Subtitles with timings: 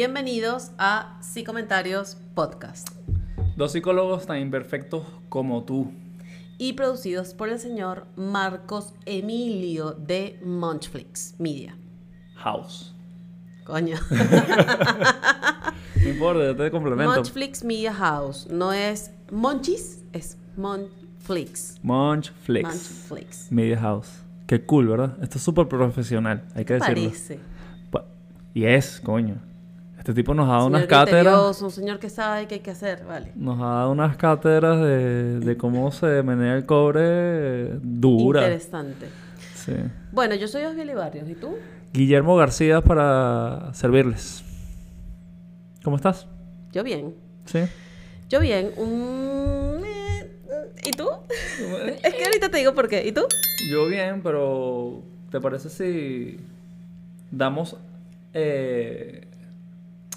[0.00, 2.88] Bienvenidos a Psicomentarios Podcast.
[3.56, 5.90] Dos psicólogos tan imperfectos como tú.
[6.56, 11.76] Y producidos por el señor Marcos Emilio de Munchflix Media.
[12.36, 12.94] House.
[13.64, 13.96] Coño.
[16.00, 17.12] no importa, yo te complemento.
[17.12, 18.46] Munchflix Media House.
[18.48, 21.80] No es Monchis, es Munchflix.
[21.82, 22.68] Munchflix.
[22.68, 23.50] Munchflix.
[23.50, 24.10] Media House.
[24.46, 25.18] Qué cool, ¿verdad?
[25.20, 26.94] Esto es súper profesional, hay que decirlo.
[26.94, 27.40] Parece.
[28.54, 29.47] Y es, coño.
[30.08, 31.60] Este tipo nos ha dado Un unas cátedras.
[31.60, 33.30] Un señor que sabe qué hay que hacer, vale.
[33.34, 38.40] Nos ha dado unas cátedras de, de cómo se menea el cobre dura.
[38.40, 39.06] Interesante.
[39.54, 39.74] Sí.
[40.10, 41.28] Bueno, yo soy Osvaldo Barrios.
[41.28, 41.56] ¿Y tú?
[41.92, 44.42] Guillermo García para servirles.
[45.84, 46.26] ¿Cómo estás?
[46.72, 47.14] Yo bien.
[47.44, 47.64] Sí.
[48.30, 48.70] Yo bien.
[48.78, 49.82] Un...
[49.84, 50.30] eh,
[50.86, 51.06] ¿Y tú?
[52.02, 53.06] es que ahorita te digo por qué.
[53.06, 53.26] ¿Y tú?
[53.70, 56.40] Yo bien, pero ¿te parece si
[57.30, 57.76] damos
[58.32, 59.27] eh,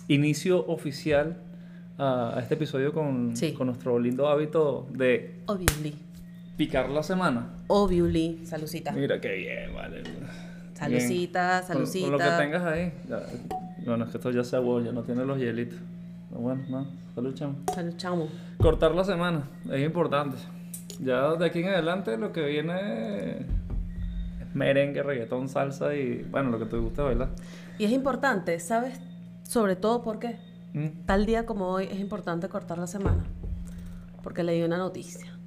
[0.07, 1.38] inicio oficial
[1.97, 3.53] a, a este episodio con, Sí.
[3.53, 5.95] con nuestro lindo hábito de Obviously.
[6.57, 7.47] picar la semana?
[7.67, 8.45] Obviously.
[8.45, 8.91] Salucita.
[8.91, 10.03] Mira qué bien, vale.
[10.73, 11.61] Salucita, Bien.
[11.61, 12.03] Con- salucita.
[12.09, 12.94] Con, lo que tengas ahí.
[13.07, 13.22] Ya-
[13.85, 15.79] Bueno, es que esto ya se aguó, ya no tiene los hielitos.
[16.29, 17.55] Pero bueno, no, salud, chamo.
[17.73, 18.27] Salud, chamo.
[18.57, 20.38] Cortar la semana es importante.
[20.99, 23.45] Ya de aquí en adelante lo que viene es
[24.53, 27.29] merengue, reggaetón, salsa y bueno, lo que te guste bailar.
[27.79, 28.99] Y es importante, ¿sabes?
[29.52, 30.39] Sobre todo porque
[30.73, 31.05] Mm.
[31.05, 33.25] tal día como hoy es importante cortar la semana.
[34.23, 35.38] Porque leí una noticia.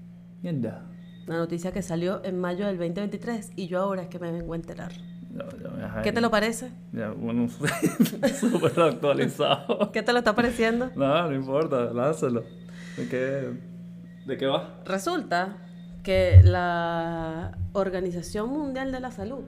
[0.43, 0.83] Mierda.
[1.27, 4.53] Una noticia que salió en mayo del 2023 y yo ahora es que me vengo
[4.53, 4.93] a enterar.
[6.03, 6.71] ¿Qué te lo parece?
[6.93, 7.49] Ya, bueno,
[8.41, 9.91] súper actualizado.
[9.91, 10.91] ¿Qué te lo está pareciendo?
[10.95, 12.45] no, no importa, lánzalo.
[12.99, 13.53] ¿De qué,
[14.27, 14.83] ¿De qué va?
[14.85, 15.57] Resulta
[16.03, 19.45] que la Organización Mundial de la Salud,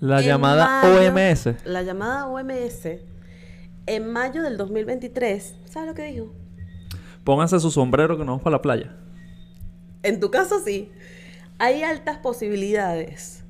[0.00, 1.54] La llamada mayo- OMS.
[1.64, 2.88] la llamada OMS,
[3.86, 6.32] en mayo del 2023, ¿sabes lo que dijo?
[7.24, 8.96] Pónganse su sombrero que nos vamos para la playa.
[10.02, 10.90] En tu caso sí,
[11.58, 13.44] hay altas posibilidades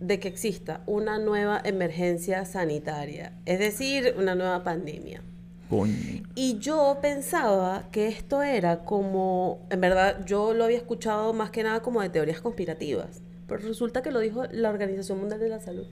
[0.00, 5.22] de que exista una nueva emergencia sanitaria, es decir, una nueva pandemia.
[5.68, 5.94] Coño.
[6.34, 11.62] Y yo pensaba que esto era como, en verdad, yo lo había escuchado más que
[11.62, 15.60] nada como de teorías conspirativas, pero resulta que lo dijo la Organización Mundial de la
[15.60, 15.86] Salud,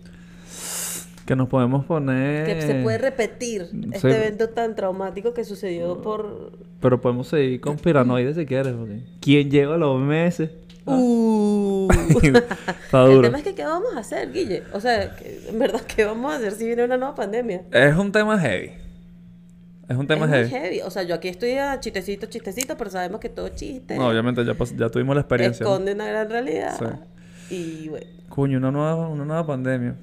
[1.28, 2.46] Que nos podemos poner.
[2.46, 3.90] que se puede repetir sí.
[3.92, 6.52] este evento tan traumático que sucedió por...
[6.80, 8.72] Pero podemos seguir con piranoides si quieres.
[8.72, 10.44] porque ¿Quién llega a la OMS?
[10.86, 11.86] Uh.
[12.22, 13.22] Está El duro.
[13.24, 14.62] tema es que, ¿qué vamos a hacer, Guille?
[14.72, 17.60] O sea, en verdad, ¿qué vamos a hacer si viene una nueva pandemia?
[17.72, 18.70] Es un tema heavy.
[19.86, 20.50] Es un tema es muy heavy.
[20.50, 20.80] heavy.
[20.80, 24.46] O sea, yo aquí estoy a chistecito, chistecito, pero sabemos que todo chiste No, obviamente
[24.46, 25.64] ya, ya tuvimos la experiencia.
[25.64, 25.72] ¿no?
[25.72, 27.02] esconde una gran realidad.
[27.50, 29.96] Y bueno, Coño, una nueva, una nueva pandemia.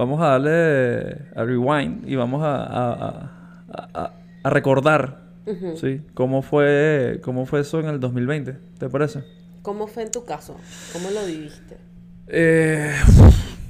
[0.00, 3.30] Vamos a darle a rewind y vamos a, a,
[3.92, 5.20] a- recordar.
[5.76, 6.00] ¿sí?
[6.14, 8.56] cómo, fue, cómo fue eso en el 2020.
[8.78, 9.22] ¿Te parece?
[9.60, 10.56] ¿cómo fue en tu caso?
[10.94, 11.76] ¿Cómo lo viviste?
[12.28, 12.94] Eh,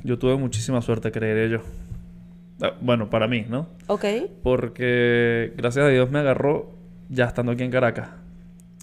[0.05, 1.63] yo tuve muchísima suerte, creeré yo.
[2.63, 3.67] Ah, Bueno, para mí, ¿no?
[3.89, 4.05] Ok.
[4.45, 6.71] Porque gracias a Dios me agarró
[7.09, 8.09] ya estando aquí en Caracas.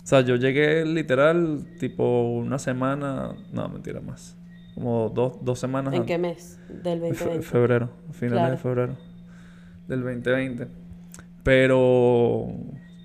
[0.04, 4.36] O sea, yo llegué literal tipo una semana, no, mentira más.
[4.78, 6.16] Como dos, dos semanas ¿En antes.
[6.16, 7.42] qué mes del Fe- 2020?
[7.48, 8.52] febrero, finales Claro.
[8.52, 8.98] de febrero
[9.88, 10.68] del 2020.
[11.42, 12.54] Pero, o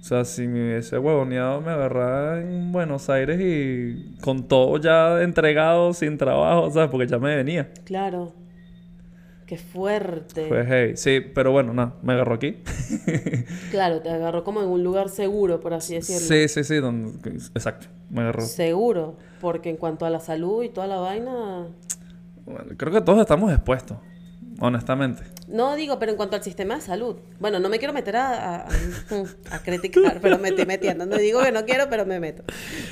[0.00, 5.94] sea, si me hubiese huevoneado, me agarraba en Buenos Aires y con todo ya entregado,
[5.94, 6.90] sin trabajo, ¿sabes?
[6.90, 7.70] Porque ya me venía.
[7.84, 8.34] Claro.
[9.46, 10.46] Qué fuerte.
[10.48, 10.96] Fue heavy.
[10.96, 12.56] Sí, pero bueno, nada, me agarró aquí.
[13.70, 16.20] Claro, te agarró como en un lugar seguro, por así decirlo.
[16.20, 18.42] Sí, sí, sí, donde- exacto, me agarró.
[18.42, 19.16] Seguro.
[19.42, 21.66] Porque en cuanto a la salud y toda la vaina.
[22.46, 23.98] Bueno, creo que todos estamos expuestos,
[24.60, 25.22] honestamente.
[25.48, 27.16] No digo, pero en cuanto al sistema de salud.
[27.40, 28.68] Bueno, no me quiero meter a, a,
[29.50, 31.04] a- criticar, pero me estoy metiendo.
[31.04, 32.42] No digo que no quiero, pero me meto.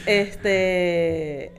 [0.06, 1.52] Este.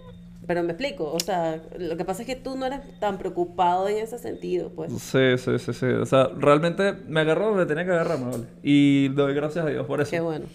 [0.48, 1.12] Pero me explico.
[1.12, 4.70] O sea, lo que pasa es que tú no eres tan preocupado en ese sentido,
[4.76, 4.92] pues.
[5.02, 5.86] Sí, sí, sí, sí.
[5.86, 8.44] O sea, realmente me agarró donde tenía que agarrarme, ¿vale?
[8.62, 10.12] Y doy gracias a Dios por eso.
[10.12, 10.46] Qué bueno.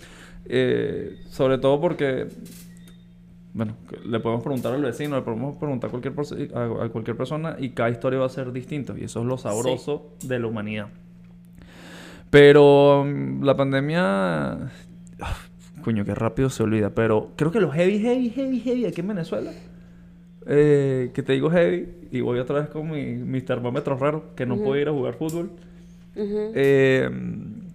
[0.49, 2.29] Eh, sobre todo porque,
[3.57, 3.75] bueno,
[4.05, 6.15] le podemos preguntar al vecino, le podemos preguntar a cualquier,
[6.55, 8.95] a, a cualquier persona y cada historia va a ser distinta.
[8.99, 10.89] Y eso es lo sabroso de la humanidad.
[12.31, 14.53] Pero mm, la pandemia...
[15.21, 15.37] ah,
[15.83, 16.91] Coño, qué rápido se olvida.
[16.91, 19.53] Pero creo que los heavy, heavy, heavy, heavy aquí en Venezuela.
[20.47, 24.47] eh, que te digo heavy y voy otra vez con mi, mis termómetros raros, que
[24.47, 25.51] no puedo ir a jugar fútbol.
[26.17, 26.53] Ujú.
[26.55, 27.11] Eh,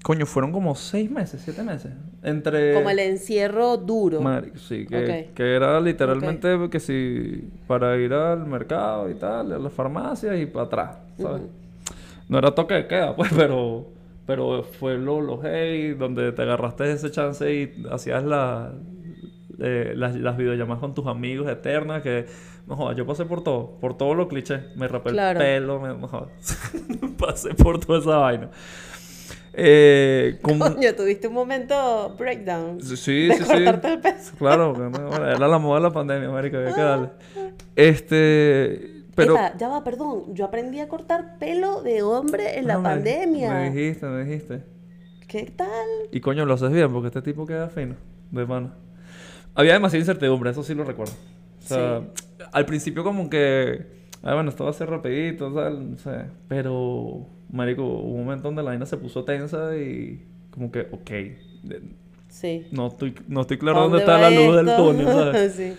[0.03, 1.91] coño, fueron como seis meses, siete meses.
[2.23, 2.73] Entre.
[2.73, 4.21] Como el encierro duro.
[4.55, 9.73] Sí, que, que era literalmente que si para ir al mercado y tal, a las
[9.73, 11.43] farmacias y para atrás, ¿sabes?
[12.29, 13.87] No era toque de queda, pues, pero,
[14.25, 18.71] Pero fue lo, lo heavy, donde te agarraste ese chance y hacías la,
[19.59, 22.25] eh, las, las videollamadas con tus amigos eternas que...
[22.67, 24.59] No jodas, yo pasé por todo, por todo lo cliché.
[24.75, 25.39] Me rapé Claro.
[25.41, 26.29] el pelo, me, no jodas.
[27.17, 28.49] pasé por toda esa vaina.
[29.53, 30.39] Eh.
[30.41, 32.81] Coño, tuviste un momento breakdown.
[32.81, 33.49] Sí, sí, de sí, sí.
[33.65, 34.33] cortarte el peso.
[34.37, 37.09] Claro, no, bueno, era la moda de la pandemia, marica, había que darle.
[37.75, 39.33] Este, pero...
[39.33, 40.33] Epa, ya va, perdón.
[40.33, 43.53] Yo aprendí a cortar pelo de hombre en la Ah, me- pandemia.
[43.53, 44.63] Me dijiste, me dijiste.
[45.27, 45.67] ¿Qué tal?
[46.11, 47.95] Y coño, lo haces bien, porque este tipo queda fino,
[48.31, 48.73] de pana.
[49.55, 51.13] Había demasiada incertidumbre, eso sí lo recuerdo.
[51.63, 52.01] O sea,
[52.51, 53.85] al principio como que...
[54.23, 56.25] Ah, bueno, esto va a ser rapidito, tal, no sé.
[56.47, 60.25] Pero, marico, hubo un momento donde la vaina se puso tensa y...
[60.51, 61.11] Como que, ok,
[62.27, 62.67] Sí.
[62.71, 65.53] no estoy, no estoy claro ¿A dónde dónde está la luz del túnel, ¿sabes?
[65.53, 65.73] sí.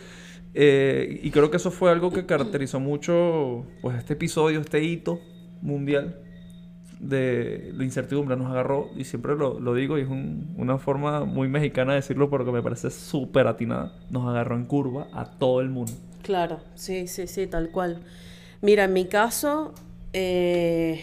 [0.54, 5.19] Eh, y creo que eso fue algo que caracterizó mucho pues este episodio, este hito
[5.62, 6.19] mundial
[7.00, 8.36] de, de incertidumbre.
[8.36, 11.96] Nos agarró, y siempre lo, lo digo, y es un- una forma muy mexicana de
[12.00, 13.94] decirlo, pero que me parece súper atinada.
[14.10, 15.92] Nos agarró en curva a todo el mundo.
[16.22, 18.00] Claro, sí, sí, sí, tal cual.
[18.60, 19.72] Mira, en mi caso,
[20.12, 21.00] eh,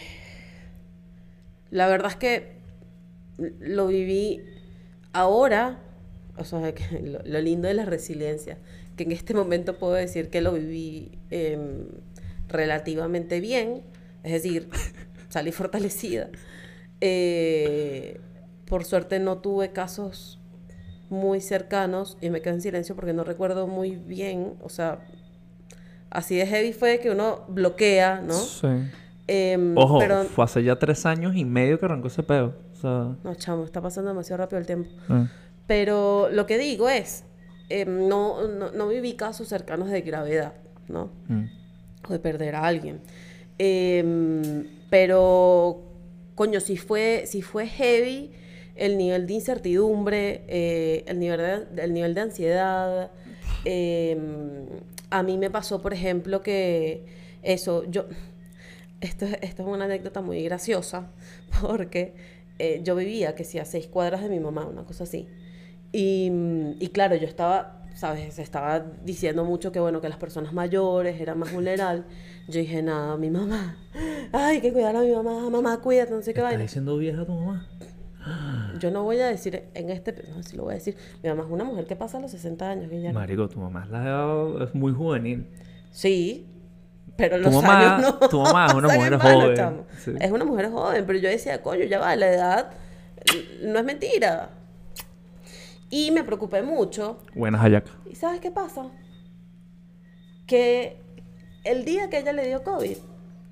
[1.70, 2.60] la verdad es que
[3.60, 4.42] lo viví
[5.12, 5.80] ahora,
[6.36, 8.58] o sea, que lo, lo lindo de la resiliencia,
[8.96, 11.86] que en este momento puedo decir que lo viví em,
[12.48, 13.82] relativamente bien,
[14.22, 14.68] es decir,
[15.28, 16.28] salí fortalecida.
[17.00, 18.20] Eh,
[18.66, 20.38] por suerte no tuve casos
[21.08, 25.00] muy cercanos y me quedé en silencio porque no recuerdo muy bien, o sea,
[26.10, 28.34] así de heavy fue que uno bloquea, ¿no?
[28.34, 28.68] Sí.
[29.32, 32.52] Em, Ojo, pero fue hace ya tres años y medio que arrancó ese pedo.
[32.72, 34.90] O sea, no, chamo, está pasando demasiado rápido el tiempo.
[35.08, 35.28] eh.
[35.68, 37.22] Pero lo que digo es,
[37.68, 40.54] em, no, no, no viví casos cercanos de gravedad,
[40.88, 41.12] ¿no?
[41.28, 41.44] Mm.
[42.08, 43.02] o de perder a alguien.
[43.56, 45.80] Em, pero,
[46.34, 48.32] coño, si fue, si fue heavy
[48.74, 51.38] el nivel de incertidumbre, eh, el, nivel
[51.76, 53.10] de, el nivel de ansiedad.
[55.10, 57.04] a mí me pasó, por ejemplo, que
[57.42, 58.06] eso, yo,
[59.00, 61.10] esto, es- esto es una anécdota muy graciosa,
[61.62, 62.14] porque
[62.58, 65.28] eh, yo vivía, que sí, a seis cuadras de mi mamá, una cosa así.
[65.92, 66.30] Y,
[66.78, 68.34] y claro, yo estaba, ¿sabes?
[68.34, 72.04] Se estaba diciendo mucho que, bueno, que las personas mayores eran más vulnerables.
[72.48, 73.76] Yo dije, nada, mi mamá,
[74.32, 76.62] ay, que cuidar a mi mamá, mamá, cuídate, no sé qué ¿Estás vaina.
[76.62, 77.66] diciendo vieja tu mamá?
[78.78, 80.94] Yo no voy a decir en este, no, sí lo voy a decir.
[81.22, 83.84] Mi mamá es una mujer que pasa a los 60 años, ya Marico, tu mamá
[83.84, 85.46] es, la- es muy juvenil.
[85.90, 86.46] Sí,
[87.16, 88.28] pero Tu los mamá- años no.
[88.28, 90.12] tu mamá es una mujer joven, sí.
[90.20, 92.70] Es una mujer joven, pero yo decía, coño, ya va, la edad
[93.62, 94.50] no es mentira.
[95.90, 97.18] Y me preocupé mucho.
[97.34, 97.90] Buenas, Ayaca.
[98.08, 98.90] ¿Y sabes qué pasa?
[100.46, 101.00] Que
[101.64, 102.96] el día que ella le dio COVID,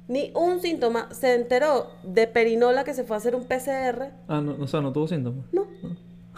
[0.09, 4.13] ni un síntoma se enteró de perinola que se fue a hacer un PCR.
[4.29, 5.45] Ah, no, o sea, no tuvo síntomas.
[5.53, 5.67] No.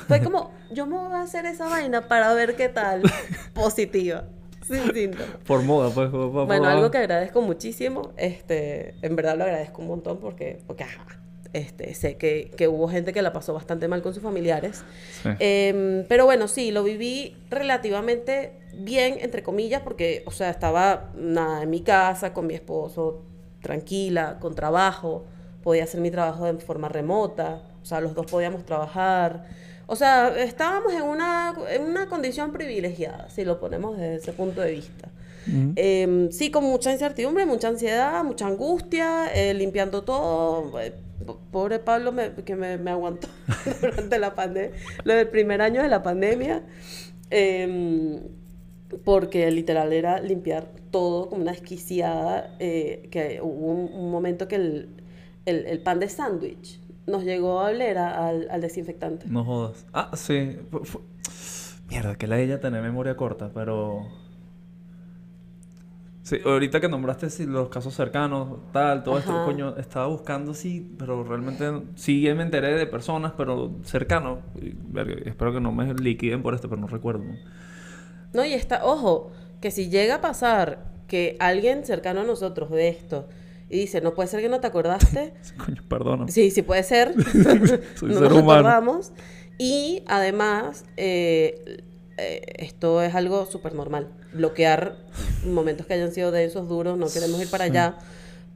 [0.08, 3.02] Fue como, yo me voy a hacer esa vaina para ver qué tal.
[3.54, 4.24] Positiva.
[4.84, 5.26] Sin síntomas.
[5.46, 6.10] Por moda, pues.
[6.10, 10.18] por- por- Bueno, por- algo que agradezco muchísimo, este, en verdad lo agradezco un montón
[10.18, 11.04] porque, porque ajá,
[11.52, 14.84] este, sé que, que hubo gente que la pasó bastante mal con sus familiares.
[15.22, 15.30] Sí.
[15.40, 21.62] Em, pero bueno, sí, lo viví relativamente bien, entre comillas, porque, o sea, estaba nada,
[21.64, 23.22] en mi casa, con mi esposo,
[23.62, 25.24] tranquila, con trabajo,
[25.62, 29.46] podía hacer mi trabajo de forma remota, o sea, los dos podíamos trabajar.
[29.92, 34.60] O sea, estábamos en una, en una condición privilegiada, si lo ponemos desde ese punto
[34.60, 35.08] de vista.
[35.74, 40.78] Em, sí, con mucha incertidumbre, mucha ansiedad, mucha angustia, eh, limpiando todo.
[40.80, 40.92] Eh,
[41.26, 43.26] po- Pobre Pablo me- que me, me aguantó
[43.80, 44.70] durante la pandemia,
[45.02, 46.62] lo del primer año de la pandemia,
[47.30, 48.20] em,
[49.04, 54.54] porque literal era limpiar todo como una desquiciada, eh, que hubo un, un momento que
[54.56, 54.88] el,
[55.46, 59.26] el- el pan de sándwich nos llegó a oler a- al, al desinfectante.
[59.28, 59.86] No jodas.
[59.92, 60.58] Ah, sí.
[60.82, 61.02] Fu-
[61.88, 64.06] Mierda, que la ella tener memoria corta, pero.
[66.22, 69.44] Sí, ahorita que nombraste sí, los casos cercanos, tal, todo esto, Ajá.
[69.44, 71.64] coño, estaba buscando, sí, pero realmente
[71.96, 74.38] sí me enteré de personas, pero cercanos.
[75.24, 77.24] Espero que no me liquiden por esto, pero no recuerdo.
[77.24, 77.34] ¿no?
[78.32, 82.88] No, y está, ojo, que si llega a pasar que alguien cercano a nosotros ve
[82.88, 83.26] esto
[83.70, 85.32] y dice, no puede ser que no te acordaste.
[85.64, 86.30] Coño, perdóname.
[86.30, 87.14] Sí, sí puede ser.
[87.96, 88.52] Soy no ser nos humano.
[88.68, 89.12] acordamos.
[89.58, 91.82] Y además, eh,
[92.18, 94.08] eh, esto es algo súper normal.
[94.32, 94.96] Bloquear
[95.46, 97.70] momentos que hayan sido densos, duros, no queremos ir para Sí.
[97.70, 97.98] allá.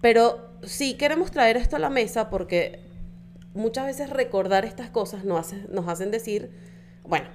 [0.00, 2.80] Pero sí queremos traer esto a la mesa porque
[3.54, 6.50] muchas veces recordar estas cosas nos, hace- nos hacen decir,
[7.06, 7.26] bueno,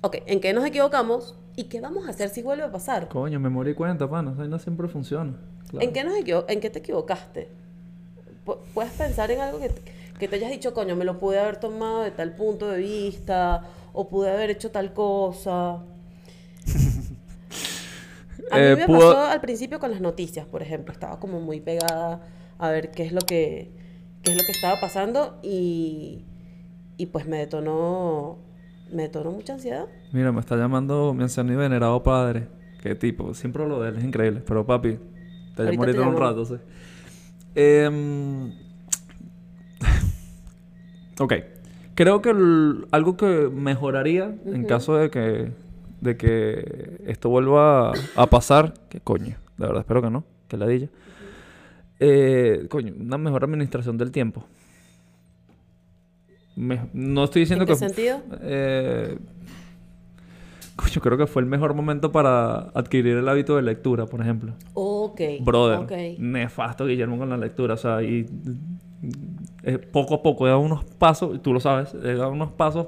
[0.00, 1.36] ok, ¿en qué nos equivocamos?
[1.56, 3.08] ¿Y qué vamos a hacer si vuelve a pasar?
[3.08, 4.30] Coño, memoria y cuenta, pana.
[4.32, 5.34] Esa vaina siempre funciona.
[5.72, 5.84] Claro.
[5.86, 6.14] ¿En qué, nos
[6.48, 7.48] ¿En qué te equivocaste?
[8.46, 9.82] Pu- Puedes pensar en algo que te,
[10.18, 13.62] Que te hayas dicho, coño, me lo pude haber tomado de tal punto de vista,
[13.92, 15.82] o pude haber hecho tal cosa.
[18.50, 20.92] A mí Eh, me pudo- pasó al principio con las noticias, por ejemplo.
[20.92, 22.20] Estaba como muy pegada
[22.58, 23.72] a ver qué es lo que,
[24.22, 26.24] qué es lo que estaba pasando y,
[26.98, 28.38] y pues me detonó,
[28.92, 29.86] me detonó mucha ansiedad.
[30.12, 32.46] Mira, me está llamando mi anciano y venerado padre.
[32.82, 34.42] Qué tipo, siempre lo de él es increíble.
[34.46, 34.98] Pero papi,
[35.54, 36.54] te ahorita en un rato, sí.
[37.54, 38.52] Em,
[41.18, 41.34] ok.
[41.94, 45.52] Creo que el- algo que mejoraría en caso de que,
[46.00, 50.56] de que esto vuelva a, a pasar, que coño, de verdad espero que no, que
[50.56, 50.88] ladilla.
[52.00, 54.44] Eh, coño, una mejor administración del tiempo.
[56.56, 57.78] Me- no estoy diciendo ¿En qué que...
[57.78, 58.22] sentido?
[58.40, 59.18] Eh,
[60.82, 64.54] coño, creo que fue el mejor momento para adquirir el hábito de lectura, por ejemplo.
[64.74, 65.20] Ok.
[65.40, 66.18] Brother, ok.
[66.18, 68.26] nefasto Guillermo con la lectura, o sea, y
[69.62, 72.52] eh, poco a poco he dado unos pasos, y tú lo sabes, he dado unos
[72.52, 72.86] pasos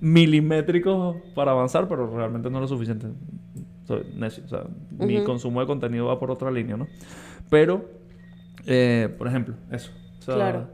[0.00, 3.08] milimétricos para avanzar, pero realmente no es lo suficiente.
[3.86, 4.64] Soy necio, o sea,
[4.98, 6.86] mi consumo de contenido va por otra línea, ¿no?
[7.50, 7.84] Pero,
[8.66, 9.90] eh, por ejemplo, eso.
[10.18, 10.68] O sea, Claro.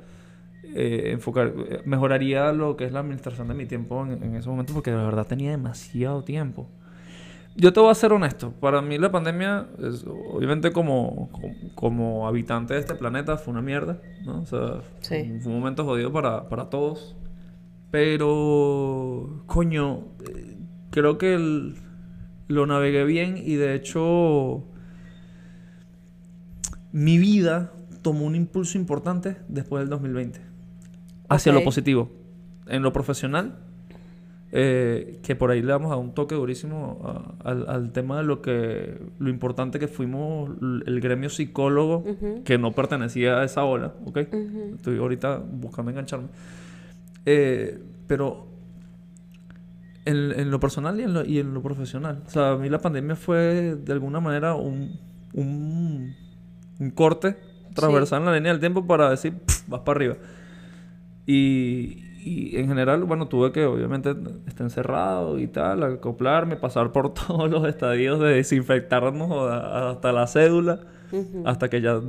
[0.75, 4.49] Eh, enfocar, eh, mejoraría lo que es la administración de mi tiempo en, en ese
[4.49, 6.69] momento porque de verdad tenía demasiado tiempo.
[7.57, 8.53] Yo te voy a ser honesto.
[8.61, 13.61] Para mí la pandemia, es- obviamente como, como, como habitante de este planeta, fue una
[13.63, 13.99] mierda.
[14.25, 14.43] ¿no?
[14.43, 15.25] O sea, Sí.
[15.29, 17.17] fue, fue un momento jodido para, para todos.
[17.91, 20.57] Pero, coño, eh,
[20.91, 21.75] creo que el-
[22.47, 24.65] lo navegué bien y de hecho
[26.93, 27.73] mi vida
[28.03, 30.41] tomó un impulso importante después del 2020.
[31.37, 32.11] Hacia lo positivo.
[32.67, 33.57] En lo profesional,
[34.53, 37.01] eh, que por ahí le vamos a un toque durísimo
[37.45, 40.51] a- al, al tema de lo que lo importante que fuimos
[40.87, 42.05] el gremio psicólogo
[42.45, 44.19] que no pertenecía a esa ola, ¿ok?
[44.75, 46.29] Estoy ahorita buscando engancharme.
[47.27, 48.49] Eh, pero
[50.05, 52.23] en, en lo personal y en lo, y en lo profesional.
[52.27, 54.99] O sea, a mí la pandemia fue de alguna manera un,
[55.35, 56.15] un,
[56.79, 57.37] un corte
[57.75, 60.17] transversal en la línea del tiempo para decir, "Pf, vas para arriba.
[61.31, 64.15] Y, y en general, bueno, tuve que obviamente
[64.47, 70.81] estar encerrado y tal, acoplarme, pasar por todos los estadios de desinfectarnos hasta la cédula.
[71.45, 72.01] Hasta que ya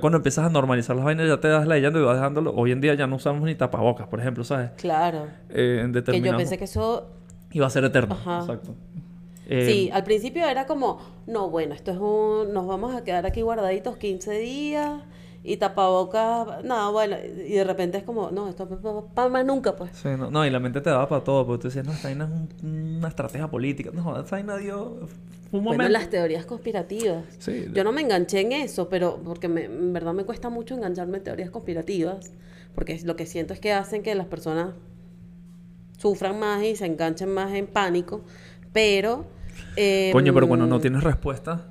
[0.00, 2.52] cuando empiezas a normalizar las vainas ya te das leyendo y vas dejándolo.
[2.54, 4.70] Hoy en día ya no usamos ni tapabocas, por ejemplo, ¿sabes?
[4.76, 5.26] Claro.
[5.50, 7.08] Eh, en Que yo pensé que eso
[7.50, 8.14] Iba a ser eterno.
[8.14, 8.40] Ajá.
[8.40, 8.74] Exacto.
[9.48, 13.24] Eh, Sí, al principio era como, no, bueno, esto es un, nos vamos a quedar
[13.24, 15.00] aquí guardaditos 15 días
[15.44, 19.76] y tapabocas, no, bueno, y de repente es como, no, esto es para más nunca,
[19.76, 19.90] pues.
[19.94, 22.08] sí, no, no, y la mente te daba para todo, porque tú decías, no, esta
[22.08, 23.90] vaina es un- una estrategia política.
[23.94, 24.84] No, esta vaina dio
[25.50, 25.62] un momento.
[25.62, 27.24] Bueno, las teorías conspirativas.
[27.38, 30.74] Sí, Yo no me enganché en eso, pero porque me- en verdad me cuesta mucho
[30.74, 32.32] engancharme en teorías conspirativas,
[32.74, 34.74] porque lo que siento es que hacen que las personas
[35.98, 38.22] sufran más y se enganchen más en pánico,
[38.72, 39.24] pero...
[39.76, 41.66] eh, Coño, pero cuando no tienes respuesta,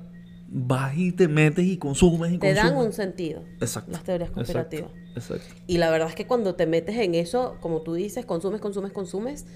[0.50, 2.86] vas y te metes y consumes y Te dan consumes.
[2.86, 3.44] un sentido.
[3.60, 3.92] Exacto.
[3.92, 4.90] las teorías exacto, conspirativas.
[5.14, 5.54] Exacto.
[5.66, 8.92] Y la verdad es que cuando te metes en eso, como tú dices, consumes, consumes,
[8.92, 9.46] consumes,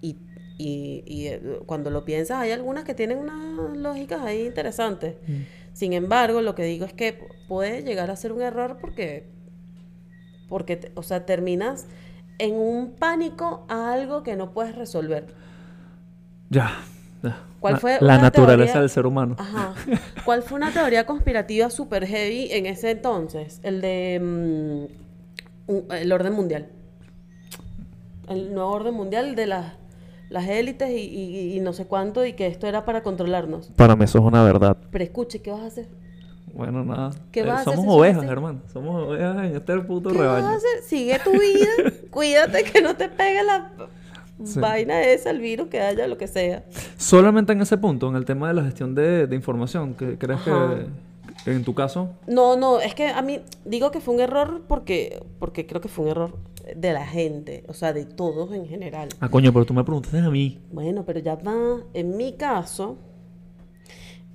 [0.00, 0.18] y,
[0.58, 5.16] y, y, eh, cuando lo piensas, hay algunas que tienen unas lógicas ahí interesantes.
[5.26, 5.42] Mm.
[5.72, 9.26] Sin embargo, lo que digo es que puede llegar a ser un error porque,
[10.48, 11.86] porque o sea, terminas
[12.38, 15.26] en un pánico a algo que no puedes resolver.
[16.50, 16.95] Ya, ya.
[17.60, 19.34] ¿Cuál fue la naturaleza teoría- del ser humano?
[19.38, 19.74] Ajá.
[20.24, 23.60] ¿Cuál fue una teoría conspirativa super heavy en ese entonces?
[23.62, 24.88] El de
[25.68, 26.68] mm, el orden mundial.
[28.28, 29.72] El nuevo orden mundial de las,
[30.30, 33.68] las élites y, y- y no sé cuánto y que esto era para controlarnos.
[33.76, 34.76] Para mí eso es una verdad.
[34.90, 35.88] Pero escuche, ¿qué vas a hacer?
[36.52, 37.10] Bueno, nada.
[37.32, 38.32] ¿Qué Eh, vas a hacer somos eso es ovejas, así?
[38.32, 38.60] hermano.
[38.72, 40.46] Somos ovejas en este puto ¿Qué vas rebaño.
[40.48, 40.82] a hacer?
[40.84, 41.92] Sigue tu vida.
[42.10, 43.70] Cuídate que no te pegue la
[44.44, 44.60] Sí.
[44.60, 46.64] vaina esa, el virus que haya, lo que sea.
[46.96, 50.40] Solamente en ese punto, en el tema de la gestión de, de información, que ¿crees
[50.40, 50.80] Ajá.
[51.44, 52.10] que en tu caso?
[52.26, 55.88] No, no, es que a mí digo que fue un error porque, porque creo que
[55.88, 56.36] fue un error
[56.74, 59.08] de la gente, o sea, de todos en general.
[59.20, 60.58] Ah, coño, pero tú me preguntaste a mí.
[60.72, 62.96] Bueno, pero ya va, en mi caso,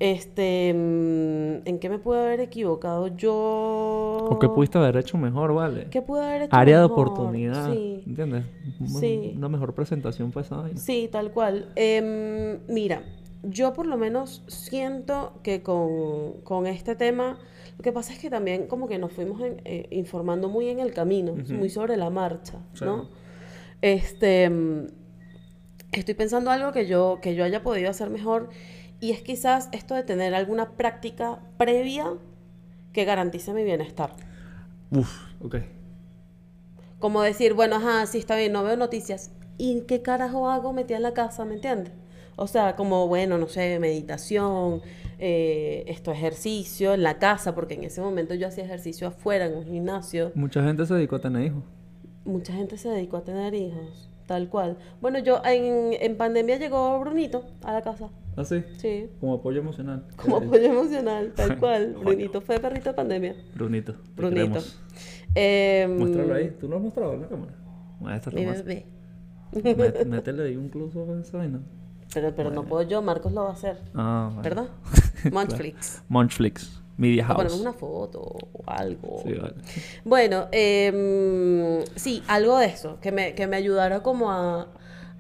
[0.04, 4.28] este, mm, ¿en qué me pude haber equivocado yo?
[4.32, 5.88] ¿O qué pudiste haber hecho mejor, vale?
[5.92, 7.72] ¿Qué pude haber hecho Área de oportunidad.
[7.72, 8.46] Sí, ¿Entiendes?
[9.00, 9.34] Sí.
[9.38, 10.76] Una mejor presentación vaina.
[10.76, 11.72] sí, tal cual.
[11.76, 13.04] Em, mira,
[13.44, 17.38] yo por lo menos siento que con, con este tema,
[17.78, 20.80] lo que pasa es que también como que nos fuimos en- eh, informando muy en
[20.80, 22.86] el camino, muy sobre la marcha, Sí.
[22.86, 23.08] ¿no?
[23.84, 24.88] Este, mm,
[25.92, 28.50] estoy pensando algo que yo, que yo haya podido hacer mejor
[29.02, 32.14] y es quizás esto de tener alguna práctica previa
[32.94, 34.14] que garantice mi bienestar.
[34.92, 35.56] Uf, ok.
[37.00, 39.32] como decir, bueno, ajá, sí está bien, no veo noticias.
[39.58, 41.94] ¿Y qué carajo hago metida en la casa, me entiendes?
[42.36, 44.82] O sea, como, bueno, no sé, meditación,
[45.18, 49.56] eh, esto, ejercicio en la casa, porque en ese momento yo hacía ejercicio afuera, en
[49.58, 50.32] un gimnasio.
[50.36, 51.64] Mucha gente se dedicó a tener hijos.
[52.24, 54.78] Mucha gente se dedicó a tener hijos, tal cual.
[55.02, 58.10] Bueno, yo en, en pandemia llegó Brunito a la casa.
[58.38, 58.64] ¿Ah, sí?
[58.78, 59.10] Sí.
[59.20, 60.06] Como apoyo emocional.
[60.16, 61.96] Como Eh, apoyo emocional, tal cual.
[62.00, 63.36] Brunito fue perrito de pandemia.
[63.56, 63.96] Brunito.
[64.16, 64.60] Brunito.
[65.36, 66.56] Em, Muéstralo ahí.
[66.60, 67.54] ¿Tú lo has mostrado en la cámara?
[68.00, 68.40] Muéstralo.
[68.42, 68.86] Mét-
[70.06, 71.60] Métele ahí un close up a esa vaina.
[72.14, 73.78] Pero, pero no puedo yo, Marcos lo va a hacer.
[73.94, 74.50] Ah, vale.
[74.50, 74.68] ¿Verdad?
[75.32, 76.04] Munchflix.
[76.10, 76.78] Munchflix.
[76.98, 77.38] Media O House.
[77.38, 79.22] ponemos una foto o algo.
[79.26, 79.56] Sí, vale.
[80.04, 84.68] Bueno, em, sí, algo de eso, que me, que me ayudara como a,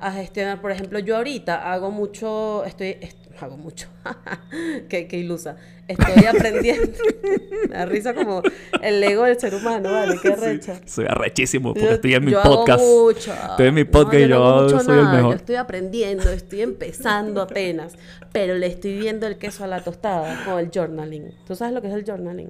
[0.01, 0.62] a gestionar.
[0.62, 3.88] Por ejemplo, yo ahorita hago mucho, estoy, est- hago mucho,
[4.89, 5.55] qué, qué ilusa.
[5.88, 6.91] Estoy aprendiendo.
[7.70, 8.41] da risa como
[8.81, 10.15] el ego del ser humano, ¿vale?
[10.22, 10.79] Qué recha.
[10.86, 12.84] Soy arrechísimo porque Yo- estoy en mi yo hago podcast.
[12.84, 13.34] mucho.
[13.34, 15.31] Estoy en mi No, podcast y no yo, hago mucho soy el mejor.
[15.31, 17.96] Yo estoy aprendiendo, estoy empezando apenas,
[18.31, 21.34] pero le estoy viendo el queso a la tostada con el journaling.
[21.46, 22.50] ¿Tú sabes lo que es el journaling?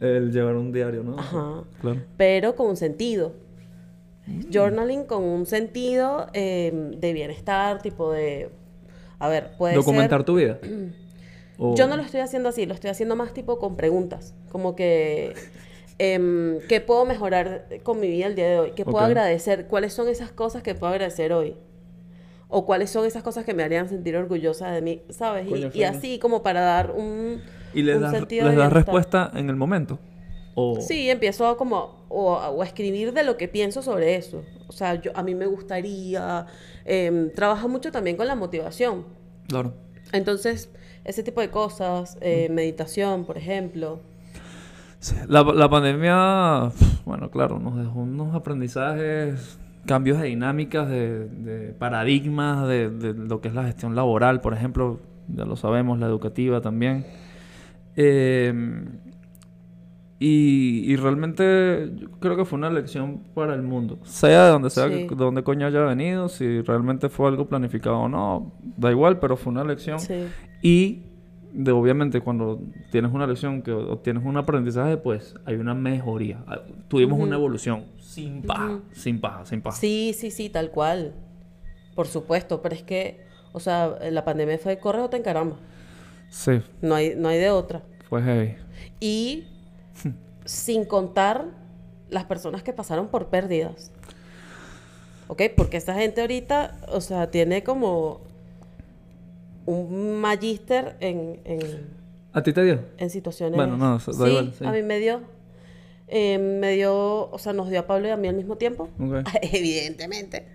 [0.00, 1.18] El llevar un diario, ¿no?
[1.18, 1.62] Ajá.
[1.80, 2.00] Claro.
[2.16, 2.76] Pero con un
[4.24, 4.50] sentido.
[4.64, 8.50] Journaling con un sentido eh, de bienestar, tipo de...
[9.18, 10.24] A ver, puede Documentar ser...
[10.26, 10.58] tu vida.
[11.58, 14.34] O- Yo no lo estoy haciendo así, lo estoy haciendo más tipo con preguntas.
[14.50, 15.34] Como que...
[15.98, 18.70] em, ¿Qué puedo mejorar con mi vida el día de hoy?
[18.74, 19.66] ¿Qué puedo agradecer?
[19.66, 21.54] ¿Cuáles son esas cosas que puedo agradecer hoy?
[22.48, 25.02] ¿O cuáles son esas cosas que me harían sentir orgullosa de mí?
[25.10, 25.46] ¿Sabes?
[25.46, 25.88] Y- Coño, y, fino.
[25.88, 27.40] así como para dar un,
[27.74, 28.94] ¿Y les un das, sentido les de das bienestar.
[28.94, 29.98] respuesta en el momento?
[30.54, 30.80] O...
[30.80, 34.42] Sí, empiezo a como o, a- o a escribir de lo que pienso sobre eso.
[34.68, 36.46] O sea, yo a mí me gustaría
[36.84, 39.04] em, trabaja mucho también con la motivación.
[39.48, 39.72] Claro.
[40.12, 40.68] Entonces,
[41.04, 44.00] ese tipo de cosas, eh, meditación, por ejemplo.
[44.98, 46.70] Sí, La, la pandemia,
[47.04, 53.40] bueno, claro, nos dejó unos aprendizajes, cambios de dinámicas, de, de paradigmas, de, de lo
[53.40, 57.04] que es la gestión laboral, por ejemplo, ya lo sabemos, la educativa también.
[57.96, 58.52] Eh,
[60.24, 64.70] y, y realmente yo creo que fue una lección para el mundo, sea de donde
[64.70, 65.06] sea, Sí.
[65.08, 69.36] de donde coño haya venido, si realmente fue algo planificado o no, da igual, pero
[69.36, 69.98] fue una lección.
[70.00, 70.26] Sí.
[70.62, 71.02] Y
[71.52, 76.44] de, obviamente cuando tienes una lección que obtienes un aprendizaje, pues hay una mejoría.
[76.46, 79.76] Ah, Tuvimos una evolución sin paja, sin paja, sin paja.
[79.76, 81.14] Sí, sí, sí, tal cual.
[81.94, 83.20] Por supuesto, pero es que,
[83.52, 85.56] o sea, la pandemia fue corre o te encaramba.
[86.30, 87.82] Sí, No hay, no hay de otra.
[88.08, 88.54] fue heavy.
[89.00, 89.44] Y
[90.44, 91.46] sin contar
[92.08, 93.90] las personas que pasaron por pérdidas.
[95.28, 95.42] ¿Ok?
[95.56, 98.20] Porque esa gente ahorita, o sea, tiene como
[99.66, 101.88] un magíster en, en,
[102.32, 102.80] ¿A ti te dio?
[102.98, 103.56] en situaciones...
[103.56, 104.64] Bueno, no, eso da sí, igual, sí.
[104.64, 105.20] a mí me dio.
[106.08, 108.88] eh, me dio, o sea, nos dio a Pablo y a mí al mismo tiempo.
[109.00, 109.26] Ok.
[109.42, 110.46] Evidentemente.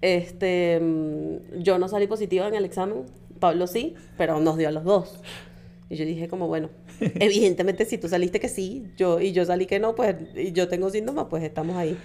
[0.00, 3.04] Este, mm, yo no salí positiva en el examen,
[3.40, 5.20] Pablo sí, pero nos dio a los dos.
[5.90, 6.70] Y yo dije como, bueno,
[7.00, 10.66] evidentemente si tú saliste que sí, yo y yo salí que no, pues y yo
[10.68, 11.96] tengo síntomas, pues estamos ahí.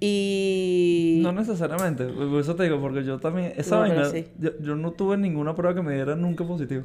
[0.00, 4.26] Y No necesariamente, por eso te digo, porque yo también, esa No, vaina, sí.
[4.38, 6.84] yo, yo no tuve ninguna prueba que me diera nunca positivo.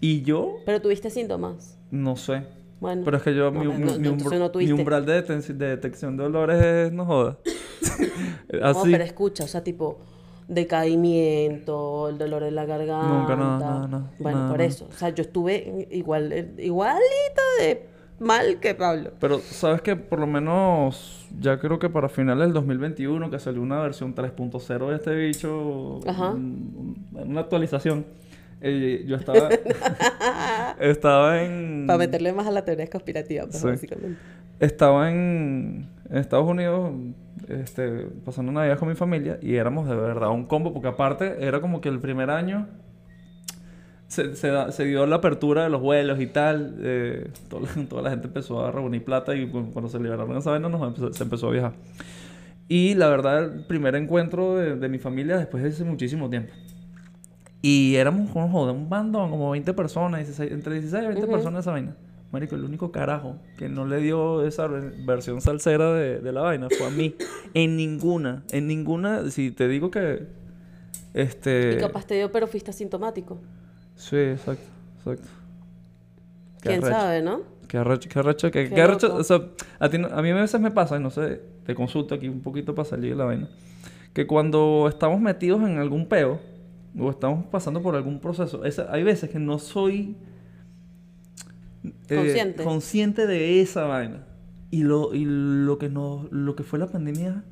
[0.00, 1.78] Y yo, pero tuviste síntomas.
[1.90, 2.42] no sé.
[2.80, 3.02] Bueno.
[3.04, 6.16] Pero es que yo, No, mi, no, mi- no, umbra- no mi umbral de, detección
[6.16, 7.38] de olores es, no joda.
[8.52, 8.90] No, Así.
[8.90, 9.98] pero escucha, o sea, tipo
[10.48, 13.06] decaimiento, el dolor en la garganta.
[13.08, 17.42] Nunca, nada, nada, nada, Bueno, nada, por eso, o sea, yo estuve igual eh, igualito
[17.60, 17.82] de
[18.18, 19.12] mal que Pablo.
[19.20, 23.62] Pero sabes que por lo menos ya creo que para finales del 2021 que salió
[23.62, 26.30] una versión 3.0 de este bicho, Ajá.
[26.30, 28.04] un- un- una actualización.
[28.60, 29.48] eh, yo estaba
[30.80, 33.66] estaba en Para meterle más a la teoría conspirativa, pues, Sí.
[33.66, 34.18] básicamente.
[34.60, 36.90] estaba en, en Estados Unidos
[37.48, 41.60] este, pasando Navidad con mi familia y éramos de verdad un combo porque aparte era
[41.60, 42.66] como que el primer año
[44.06, 46.76] se, se, da- se dio la apertura de los vuelos y tal.
[46.80, 50.36] eh, toda, la, toda la gente empezó a reunir plata y cu- cuando se liberaron
[50.36, 51.72] esa vaina nos empezó- se empezó a viajar.
[52.68, 56.52] Y la verdad, el primer encuentro de, de mi familia después de hace muchísimo tiempo.
[57.62, 61.32] Y éramos como joder, un bandón, como 20 personas, 16 entre 16 y 20 Ujú.
[61.32, 61.96] personas esa vaina.
[62.30, 66.42] Marico, el único carajo que no le dio esa ver- versión salsera de, de la
[66.42, 67.14] vaina fue a mí.
[67.54, 70.26] En ninguna, en ninguna, si te digo que...
[71.14, 71.74] Este...
[71.74, 73.38] Y capaz te dio, pero fuiste asintomático.
[73.96, 74.62] Sí, exacto,
[74.98, 75.28] exacto.
[76.62, 76.98] Qué ¿Quién arrecho.
[77.00, 77.42] sabe, no?
[77.66, 79.40] Qué arrecho, qué arrecho, qué, Qué qué arrecho, o sea,
[79.78, 82.40] a, ti a mí a veces me pasa, y no sé, te consulto aquí un
[82.40, 83.48] poquito para salir de la vaina,
[84.12, 86.40] que cuando estamos metidos en algún peo,
[86.98, 90.16] o estamos pasando por algún proceso, esa- hay veces que no soy
[92.08, 92.64] eh, Consciente.
[92.64, 94.26] consciente de esa vaina.
[94.70, 97.42] Y lo, y lo que no, lo que fue la pandemia,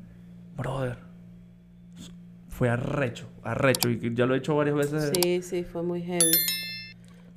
[0.55, 0.97] brother,
[2.49, 3.89] fue arrecho, arrecho.
[3.89, 5.11] Y ya lo he hecho varias veces.
[5.21, 6.19] Sí, sí, fue muy heavy.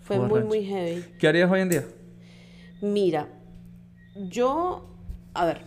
[0.00, 0.46] Fue Fue muy, arrecho.
[0.48, 1.04] muy heavy.
[1.18, 1.84] ¿Qué harías hoy en día?
[2.82, 3.28] Mira,
[4.28, 4.88] yo,
[5.34, 5.60] a ver.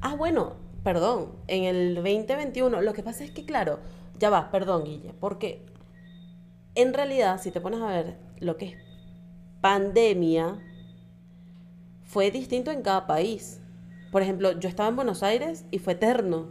[0.00, 3.78] Ah, bueno, perdón, en el 2021, lo que pasa es que, claro,
[4.18, 5.62] ya va, perdón, Guille, porque
[6.74, 8.74] en realidad, si te pones a ver lo que es
[9.60, 10.58] pandemia,
[12.04, 13.60] fue distinto en cada país.
[14.10, 16.48] Por ejemplo, yo estaba en Buenos Aires y fue eterno.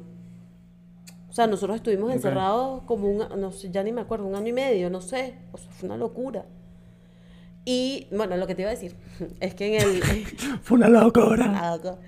[1.29, 4.47] O sea, nosotros estuvimos encerrados como un, no sé, ya ni me acuerdo, un año
[4.47, 5.35] y medio, no sé.
[5.51, 6.45] O sea, fue una locura.
[7.65, 8.95] Y bueno, lo que te iba a decir
[9.39, 10.01] es que en el,
[10.63, 11.71] Fue una locura.
[11.73, 11.99] Algo.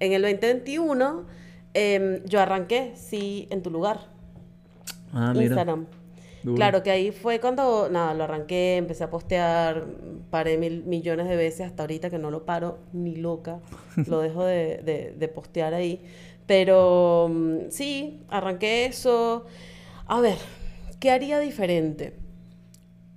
[0.00, 1.26] En el 2021
[1.74, 4.00] em, yo arranqué, sí, en tu lugar,
[5.12, 5.44] Ah, mira.
[5.46, 5.86] Instagram.
[6.48, 6.56] Duro.
[6.56, 9.86] Claro que ahí fue cuando, nada, lo arranqué, empecé a postear,
[10.30, 13.60] paré mil millones de veces hasta ahorita que no lo paro ni loca,
[14.06, 16.00] lo dejo de, de- de postear ahí.
[16.46, 19.44] Pero mm, sí, arranqué eso.
[20.06, 20.38] A ver,
[21.00, 22.14] ¿qué haría diferente?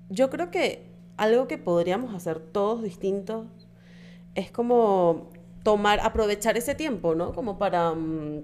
[0.10, 0.84] Yo creo que
[1.18, 3.48] algo que podríamos hacer todos distintos
[4.36, 5.30] es como
[5.64, 7.34] tomar, aprovechar ese tiempo, ¿no?
[7.34, 8.44] Como para, mm,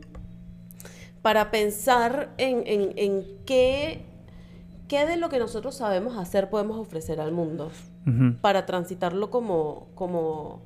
[1.22, 4.02] para pensar en, en- en qué,
[4.88, 7.72] qué de lo que nosotros sabemos hacer podemos ofrecer al mundo
[8.42, 10.62] para transitarlo como, como,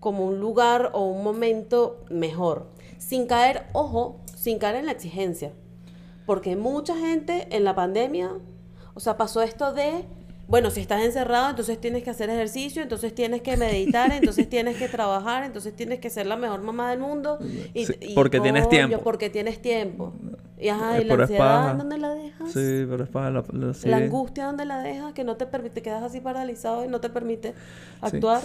[0.00, 2.66] como un lugar o un momento mejor.
[2.98, 5.52] Sin caer, ojo, sin caer en la exigencia.
[6.26, 8.32] Porque mucha gente en la pandemia,
[8.94, 10.04] o sea, pasó esto de,
[10.46, 14.76] bueno, si estás encerrado, entonces tienes que hacer ejercicio, entonces tienes que meditar, entonces tienes
[14.76, 17.38] que trabajar, entonces tienes que ser la mejor mamá del mundo.
[17.72, 19.00] Y, Sí, y, porque tienes tiempo.
[19.02, 20.12] Porque tienes tiempo.
[20.58, 21.74] Y ajá, y la ansiedad, paja.
[21.74, 22.52] ¿dónde la dejas?
[22.52, 23.88] Sí, pero es para la, la- sí.
[23.88, 25.12] La angustia, ¿dónde la dejas?
[25.12, 27.54] Que no te permite, quedas así paralizado y no te permite
[28.00, 28.40] actuar.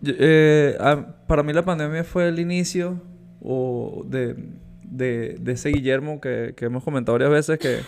[0.00, 3.00] Yo- eh, ah, para mí la pandemia fue el inicio
[3.42, 4.34] o de,
[4.82, 7.78] de, de ese Guillermo que, que hemos comentado varias veces que,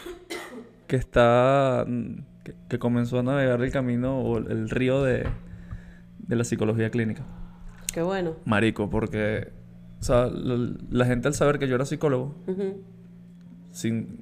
[0.86, 5.26] que está mm, que, que comenzó a navegar el camino o el, río de,
[6.18, 7.24] de la psicología clínica.
[7.92, 8.36] Qué bueno.
[8.44, 9.48] Marico, porque
[10.00, 12.36] o sea, la, la gente al saber que yo era psicólogo,
[13.72, 14.20] sin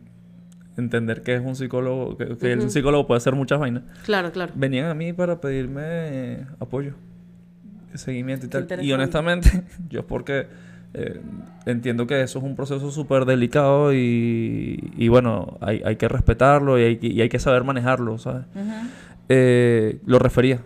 [0.76, 4.52] entender que es un psicólogo, que, que el psicólogo puede hacer muchas vainas, Claro, claro.
[4.56, 6.94] venían a mí para pedirme eh, apoyo,
[7.94, 8.82] seguimiento y tal.
[8.82, 10.46] Y honestamente, yo porque
[10.94, 11.20] eh,
[11.66, 16.78] entiendo que eso es un proceso súper delicado y, y bueno, hay, hay que respetarlo
[16.78, 18.44] y hay, que- y hay que saber manejarlo, ¿sabes?
[19.28, 20.61] Eh, lo refería.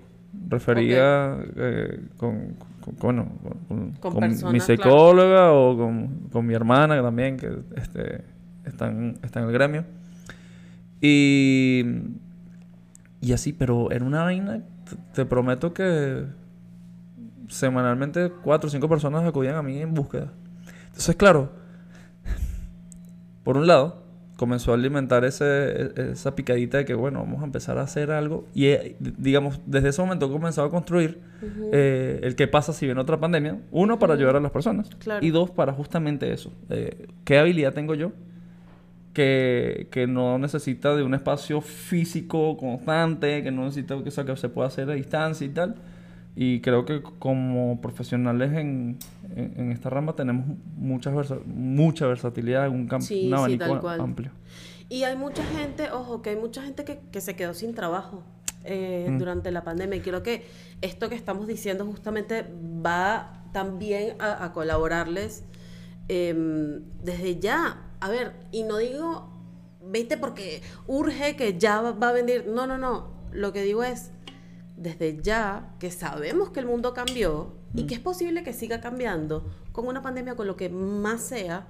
[0.48, 3.28] Refería eh, con, con- con- bueno,
[3.68, 8.22] con, Con con mi psicóloga o con, mi hermana también, que este,
[9.22, 9.84] está en el gremio.
[11.00, 11.84] Y,
[13.20, 16.24] y así, pero era una vaina, te, te prometo que
[17.48, 20.32] semanalmente cuatro o cinco personas acudían a mí en búsqueda.
[20.86, 21.50] Entonces, claro,
[23.44, 24.02] por un lado,
[24.36, 28.10] comenzó a alimentar ese, e- esa picadita de que, bueno, vamos a empezar a hacer
[28.10, 28.46] algo.
[28.54, 31.20] Y, eh, digamos, desde ese momento he comenzado a construir
[31.72, 33.58] eh, el qué pasa si viene otra pandemia.
[33.70, 34.90] Uno, para ayudar a las personas.
[34.98, 35.24] Claro.
[35.24, 36.52] Y dos, para justamente eso.
[36.70, 38.12] Eh, ¿Qué habilidad tengo yo?
[39.12, 44.24] Que, que no necesita de un espacio físico constante, que no necesita que, o sea,
[44.24, 45.74] que se pueda hacer a distancia y tal.
[46.40, 48.96] Y creo que como profesionales en,
[49.34, 50.46] en, en esta rama tenemos
[50.76, 54.30] muchas versa- mucha versatilidad, un, campo Sí, un abanico amplio.
[54.88, 58.22] Y hay mucha gente, ojo, que hay mucha gente que, que se quedó sin trabajo
[58.64, 59.18] eh, Mm.
[59.18, 59.96] durante la pandemia.
[59.96, 60.44] Y creo que
[60.80, 62.44] esto que estamos diciendo justamente
[62.86, 65.42] va también a, a colaborarles
[66.08, 67.82] em, desde ya.
[68.00, 69.28] A ver, y no digo,
[69.84, 72.46] vete porque urge que ya va, va a venir.
[72.46, 73.08] No, no, no.
[73.32, 74.12] Lo que digo es,
[74.78, 79.50] desde ya que sabemos que el mundo cambió y que es posible que siga cambiando
[79.72, 81.66] con una pandemia, con lo que más sea,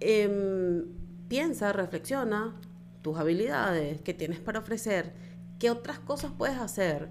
[0.00, 0.84] em,
[1.28, 2.54] piensa, reflexiona
[3.02, 5.12] tus habilidades que tienes para ofrecer,
[5.58, 7.08] qué otras cosas puedes hacer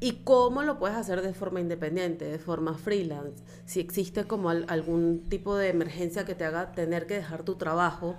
[0.00, 3.42] y cómo lo puedes hacer de forma independiente, de forma freelance.
[3.64, 7.54] Si existe como al- algún tipo de emergencia que te haga tener que dejar tu
[7.56, 8.16] trabajo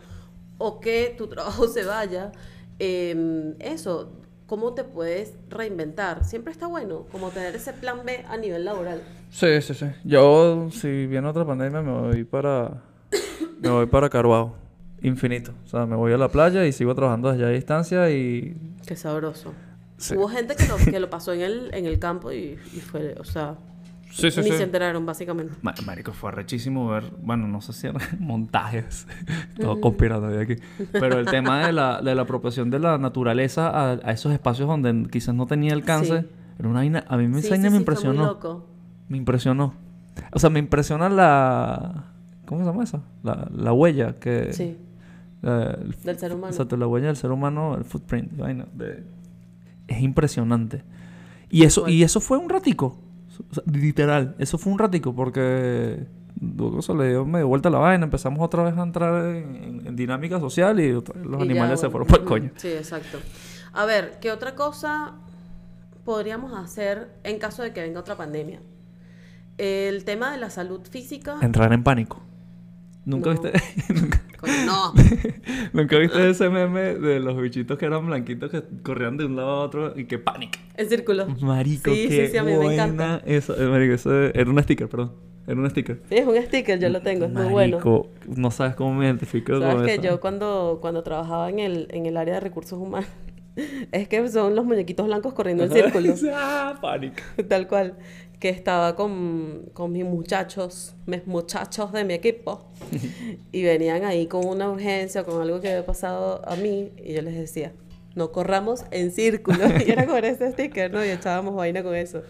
[0.58, 2.32] o que tu trabajo se vaya,
[2.80, 4.12] em, eso,
[4.48, 6.26] cómo te puedes reinventar.
[6.26, 9.04] Siempre está bueno como tener ese plan B a nivel laboral.
[9.30, 9.86] Sí, sí, sí.
[10.04, 12.82] Yo, si viene otra pandemia, me voy para.
[13.60, 14.10] me voy para.
[15.04, 15.54] Infinito.
[15.66, 18.58] O sea, me voy a la playa y sigo trabajando desde allá a distancia y.
[18.88, 19.54] Qué sabroso.
[19.98, 20.16] Sí.
[20.16, 23.16] Hubo gente que lo, que lo pasó en el, en el campo y, y fue,
[23.20, 23.58] o sea,
[24.12, 24.58] Sí, sí, ni sí.
[24.58, 25.54] se enteraron básicamente.
[25.62, 29.08] Ma- Marico, fue rechísimo ver, bueno, no sé si eran montajes,
[29.60, 30.56] todo conspirando de aquí,
[30.93, 34.67] pero el tema de la, de la apropiación de la naturaleza a, a esos espacios
[34.67, 36.28] donde quizás no tenía alcance, Sí.
[36.60, 38.67] era una vaina, a mí me, esa sí, me sí, fue muy impresionó, loco.
[39.10, 39.74] me impresionó.
[40.32, 42.06] O sea, me impresiona la...
[42.46, 43.04] ¿Cómo se llama eso?
[43.24, 44.52] La, la huella que...
[44.54, 44.78] Sí,
[45.43, 46.48] eh, el- del ser humano.
[46.52, 49.04] Exacto, la huella del ser humano, el footprint, vaina, de-
[49.88, 50.84] es impresionante.
[51.50, 51.96] Y eso, Bueno.
[51.96, 52.98] y eso fue un ratico.
[53.50, 56.06] O sea, literal, eso fue un ratico porque
[56.39, 59.88] luego se le dio medio vuelta la vaina, empezamos otra vez a entrar en, en-
[59.88, 62.52] en dinámica social y otra los Y ya, animales se fueron por el coño.
[62.58, 63.17] Sí, exacto.
[63.73, 65.13] A ver, ¿qué otra cosa
[66.06, 68.60] podríamos hacer en caso de que venga otra pandemia?
[69.58, 71.38] El tema de la salud física.
[71.41, 72.21] Entrar en pánico.
[73.08, 73.41] ¿Nunca No.
[73.41, 73.60] viste?
[73.93, 74.22] nunca,
[74.65, 74.93] No.
[75.74, 79.50] nunca viste ese meme de los bichitos que eran blanquitos que corrían de un lado
[79.50, 80.60] a otro y que pánico?
[80.76, 81.26] En círculo.
[81.41, 83.22] Marico, Sí, sí, qué sí, a mí me buena encanta.
[83.26, 85.13] Eso, eh, marico, eso era un sticker, perdón.
[85.48, 86.02] Era un sticker.
[86.10, 87.78] Sí, es un sticker, yo lo tengo, es muy bueno.
[87.78, 90.02] Marico, no sabes cómo me identifico con Sabes que eso.
[90.04, 93.08] yo cuando, cuando trabajaba en el, en el área de recursos humanos,
[93.91, 96.13] es que son los muñequitos blancos corriendo en círculo.
[96.34, 97.24] ah, pánico.
[97.48, 97.96] Tal cual.
[98.39, 102.67] Que estaba con, con mis muchachos, mis muchachos de mi equipo,
[103.52, 107.24] y venían ahí con una urgencia, con algo que había pasado a mí, y yo
[107.24, 107.74] les decía,
[108.13, 109.65] no corramos en círculo.
[109.86, 111.04] Y era con ese sticker, ¿no?
[111.04, 112.22] Y echábamos vaina con eso.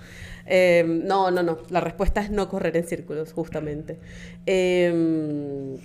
[0.45, 1.57] Eh, no, no, no.
[1.69, 3.99] La respuesta es no correr en círculos, justamente.
[4.45, 5.77] Eh,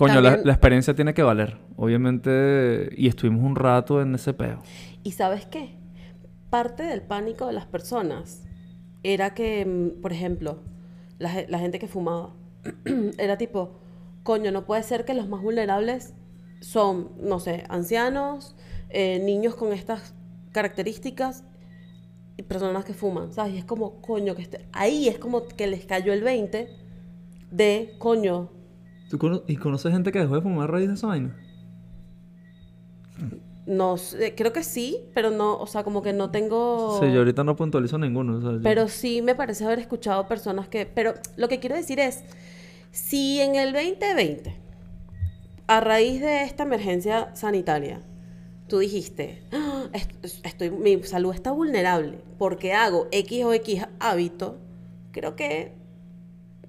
[0.00, 1.58] Coño, la, experiencia tiene que valer.
[1.76, 4.62] Obviamente, y estuvimos un rato en ese peo.
[5.02, 5.78] ¿Y sabes qué?
[6.48, 8.44] Parte del pánico de las personas
[9.02, 10.62] era que, mm, por ejemplo,
[11.18, 12.34] la gente que fumaba,
[13.18, 13.78] era tipo,
[14.22, 16.14] coño, no puede ser que los más vulnerables
[16.60, 18.56] son, no sé, ancianos,
[18.90, 20.14] eh, niños con estas
[20.52, 21.44] características
[22.36, 23.54] y personas que fuman, ¿sabes?
[23.54, 26.68] Y es como, coño, que este- ahí es como que les cayó el 20
[27.50, 28.50] de, coño,
[29.10, 31.36] ¿Tú cono- ¿Y conoces gente que dejó de fumar a raíz de esa vaina?
[33.66, 36.98] no sé, creo que sí, pero no, o sea, como que no tengo...
[37.00, 38.38] Sí, yo ahorita no puntualizo ninguno.
[38.38, 40.86] o sea, yo- Pero sí me parece haber escuchado personas que...
[40.86, 42.24] Pero lo que quiero decir es,
[42.90, 44.56] si en el 2020,
[45.68, 48.00] a raíz de esta emergencia sanitaria,
[48.66, 54.58] tú dijiste, "Ah, est- estoy, mi salud está vulnerable porque hago X o X hábito,
[55.12, 55.74] creo que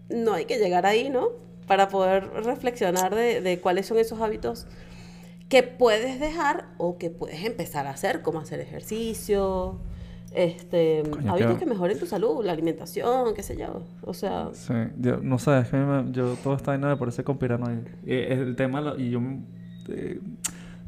[0.10, 1.30] no hay que llegar ahí, ¿no?
[1.72, 4.68] Para poder reflexionar de, de cuáles son esos hábitos
[5.48, 9.80] que puedes dejar o que puedes empezar a hacer, como hacer ejercicio,
[10.34, 13.84] este, Coño, hábitos que mejoren tu salud, la alimentación, qué sé yo.
[14.02, 17.24] O sea, Sí, yo no sé, es que me- yo toda esta vaina me parece
[17.24, 17.86] conspiranoide.
[18.06, 19.22] Y es el tema, y yo
[19.88, 20.20] eh,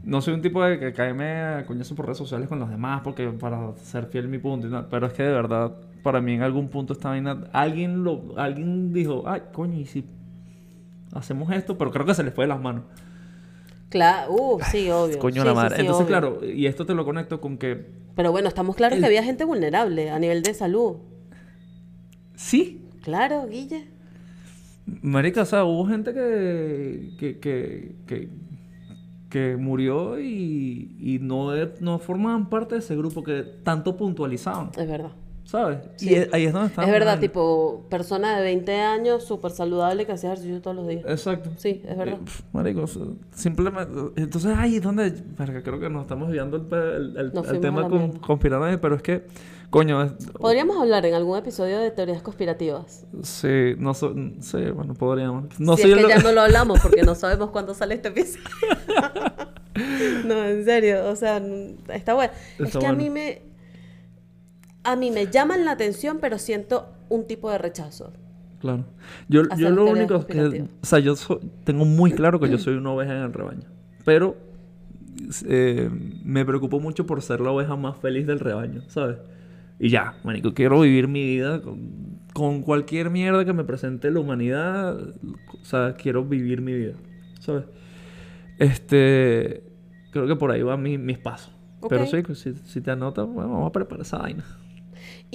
[0.04, 3.00] no soy un tipo de que caerme a coñazo por redes sociales con los demás
[3.06, 5.72] porque para ser fiel mi punto tal, pero es que de verdad,
[6.04, 10.04] para mí en algún punto esta vaina, alguien lo, alguien dijo, ay, coño, y si
[11.14, 12.84] hacemos esto, pero creo que se les fue de las manos.
[13.90, 15.20] claro, uh, sí, obvio.
[15.20, 15.76] Coño Sí, la madre.
[15.76, 16.08] sí, Entonces, obvio.
[16.40, 19.24] claro, y esto te lo conecto con que Pero bueno, estamos claros El- que había
[19.24, 20.98] gente vulnerable a nivel de salud.
[22.36, 23.88] sí, Claro, Guille.
[25.02, 28.30] Marica, o sea, hubo gente que, que, que, que,
[29.30, 34.88] que murió y, y no, no formaban parte de ese grupo que tanto puntualizaban, Es
[34.88, 35.12] verdad.
[35.44, 35.80] ¿Sabes?
[35.98, 36.10] Sí.
[36.12, 36.84] Y es- ahí es donde está.
[36.84, 41.04] es verdad, tipo, persona de 20 años, súper saludable, que hace ejercicio todos los días.
[41.08, 41.52] Exacto.
[41.58, 42.16] Sí, es verdad.
[42.16, 42.86] Eh, pf, marico,
[43.34, 43.92] simplemente...
[44.16, 45.14] Entonces, ahí es donde...
[45.64, 49.26] Creo que nos estamos viendo el, tema con, pero es que,
[49.70, 53.06] coño, es- Podríamos hablar en algún episodio de teorías conspirativas.
[53.22, 55.60] sí, no so- sí, bueno, podríamos.
[55.60, 58.44] No si es que ya no lo hablamos porque no sabemos cuándo sale este episodio.
[60.26, 61.42] no, en serio, o sea,
[61.94, 62.32] está bueno.
[62.60, 63.53] es que a mí me
[64.84, 68.14] a mí me llaman la atención, pero siento un tipo de rechazo.
[68.60, 68.86] Claro.
[69.28, 70.68] Yo, yo lo único que...
[70.82, 73.68] O sea, yo so- tengo muy claro que yo soy una oveja en el rebaño.
[74.06, 74.38] Pero
[75.46, 75.90] eh,
[76.24, 79.18] me preocupo mucho por ser la oveja más feliz del rebaño, ¿sabes?
[79.80, 84.20] Y ya, manico, quiero vivir mi vida con, con cualquier mierda que me presente la
[84.20, 84.98] humanidad.
[84.98, 86.94] O sea, quiero vivir mi vida,
[87.40, 87.66] ¿sabes?
[88.60, 89.64] Este...
[90.12, 91.52] Creo que por ahí van mis, mis pasos.
[91.90, 94.46] Pero sí, pues, si, si te anotas, bueno, vamos a preparar esa vaina.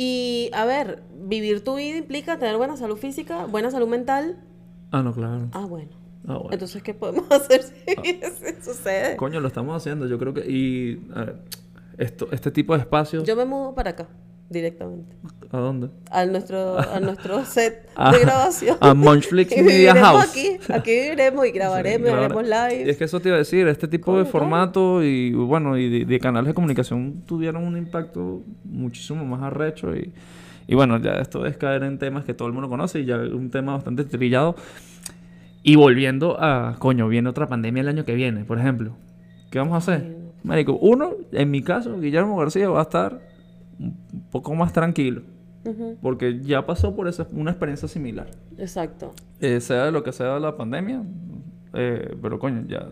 [0.00, 4.36] Y a ver, vivir tu vida implica tener buena salud física, buena salud mental.
[4.92, 5.48] Ah, no, claro.
[5.50, 5.90] Ah, bueno.
[6.24, 6.50] Ah, bueno.
[6.52, 7.74] Entonces, ¿qué podemos hacer si
[8.22, 9.16] eso sucede?
[9.16, 10.06] Coño, lo estamos haciendo.
[10.06, 10.48] Yo creo que.
[10.48, 11.04] Y.
[11.12, 11.42] A ver,
[11.96, 13.24] esto, este tipo de espacios.
[13.24, 14.06] Yo me mudo para acá,
[14.50, 15.14] directamente.
[15.50, 15.88] ¿A dónde?
[16.10, 18.76] A nuestro, a nuestro set A- de grabación.
[18.80, 20.28] a Munchflix Y Media House.
[20.30, 22.90] Aquí, aquí viviremos y grabaremos, Sí, y haremos Y live.
[22.90, 26.04] es que eso te iba a decir, este tipo de formato y bueno, y de,
[26.04, 30.12] de canales de comunicación tuvieron un impacto muchísimo más arrecho y,
[30.66, 33.16] y bueno, ya esto es caer en temas que todo el mundo conoce y ya
[33.16, 34.54] un tema bastante trillado.
[35.62, 38.92] Y volviendo a, coño, viene otra pandemia el año que viene, por ejemplo.
[39.50, 40.16] ¿Qué vamos a hacer?
[40.44, 43.20] Marico, uno, en mi caso, Guillermo García va a estar
[43.78, 43.96] un
[44.30, 45.22] poco más tranquilo.
[45.64, 48.28] Ujú, Porque ya pasó por esa, una experiencia similar.
[48.56, 49.12] Exacto.
[49.40, 51.02] Eh, sea de lo que sea la pandemia,
[51.74, 52.86] eh, pero coño, ya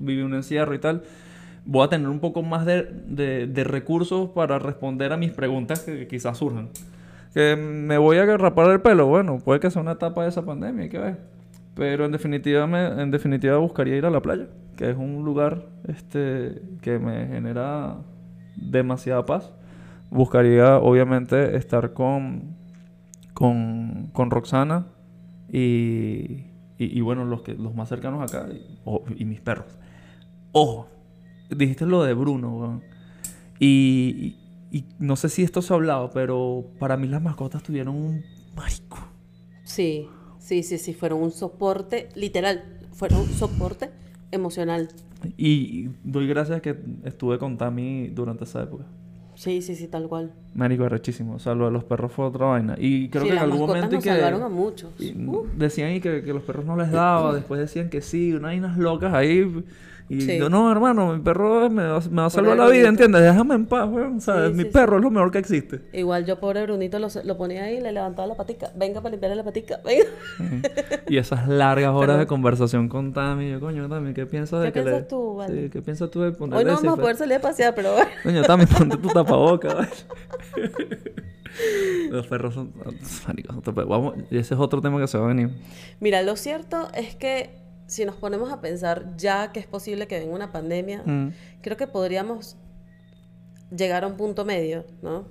[0.00, 1.02] viví un encierro y tal.
[1.64, 5.80] Voy a tener un poco más de, de- de recursos para responder a mis preguntas
[5.80, 6.68] que quizás surjan.
[7.34, 10.44] Que me voy a rapar el pelo, bueno, puede que sea una etapa de esa
[10.44, 11.18] pandemia, hay que ver.
[11.74, 14.46] Pero en definitiva, me- en definitiva buscaría ir a la playa,
[14.76, 17.96] que es un lugar este, que me genera
[18.56, 19.52] demasiada paz.
[20.16, 22.56] Buscaría, obviamente, estar con,
[23.34, 24.86] con, con Roxana
[25.52, 26.46] y,
[26.78, 28.48] y, y bueno, los, que, los más cercanos acá
[29.14, 29.66] y, mis perros.
[30.52, 30.88] Ojo,
[31.50, 32.82] dijiste lo de Bruno, weón.
[33.58, 34.38] Y,
[34.70, 37.94] y, y no sé si esto se ha hablado, pero para mí las mascotas tuvieron
[37.94, 38.24] un
[38.56, 38.96] marico.
[39.64, 43.90] Sí, sí, sí, sí, fueron un soporte, literal, fueron un soporte
[44.30, 44.88] emocional.
[45.36, 46.74] Y doy gracias que
[47.04, 48.86] estuve con Tami durante esa época.
[49.36, 50.32] Sí, sí, sí, tal cual.
[50.54, 51.34] Marico, arrechísimo.
[51.34, 52.74] O sea, lo de los perros fue otra vaina.
[52.78, 54.10] Y creo sí, que en algún momento y nos que...
[54.10, 54.90] salvaron a muchos.
[54.98, 58.32] y Uh, decían y que, que los perros no les daba, después decían que sí,
[58.32, 59.64] unas vainas locas ahí.
[60.08, 60.38] Y Sí.
[60.38, 62.88] yo, no, hermano, mi perro me va, me va a salvar la vida, Brunito.
[62.90, 63.22] ¿entiendes?
[63.22, 64.20] Déjame en paz, weón.
[64.20, 64.50] ¿sabes?
[64.52, 65.80] Sí, mi sí, perro es lo mejor que existe.
[65.92, 68.70] Igual yo, pobre Brunito, lo, lo ponía ahí y le levantaba la patica.
[68.76, 70.04] Venga para limpiarle la patica, venga.
[71.08, 73.50] Y esas largas horas de conversación con Tami.
[73.50, 74.90] Yo, coño, Tami, ¿qué piensas de ¿Qué que le...
[74.92, 75.62] piensas tú, vale?
[75.64, 77.74] Sí, ¿qué piensas tú de ponerle Hoy no vamos a desinfe- poder salir a pasear,
[77.74, 77.94] pero.
[78.22, 79.88] Coño, Tami, ponte tu tapaboca, ¿vale?
[82.10, 82.72] Los perros son...
[83.86, 84.14] Vamos...
[84.30, 85.50] y Ese es otro tema que se va a venir.
[86.00, 87.50] Mira, lo cierto es que
[87.86, 91.32] si nos ponemos a pensar ya que es posible que venga una pandemia, Mm.
[91.62, 92.56] creo que podríamos
[93.76, 95.26] llegar a un punto medio, ¿no?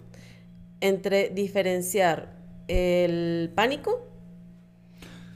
[0.82, 2.34] Entre diferenciar
[2.68, 4.06] el pánico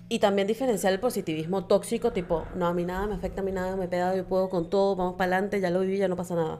[0.09, 3.51] y también diferenciar el positivismo tóxico, tipo, no, a mí nada me afecta, a mí
[3.51, 6.15] nada me pega, yo puedo con todo, vamos para adelante, ya lo viví, ya no
[6.15, 6.59] pasa nada.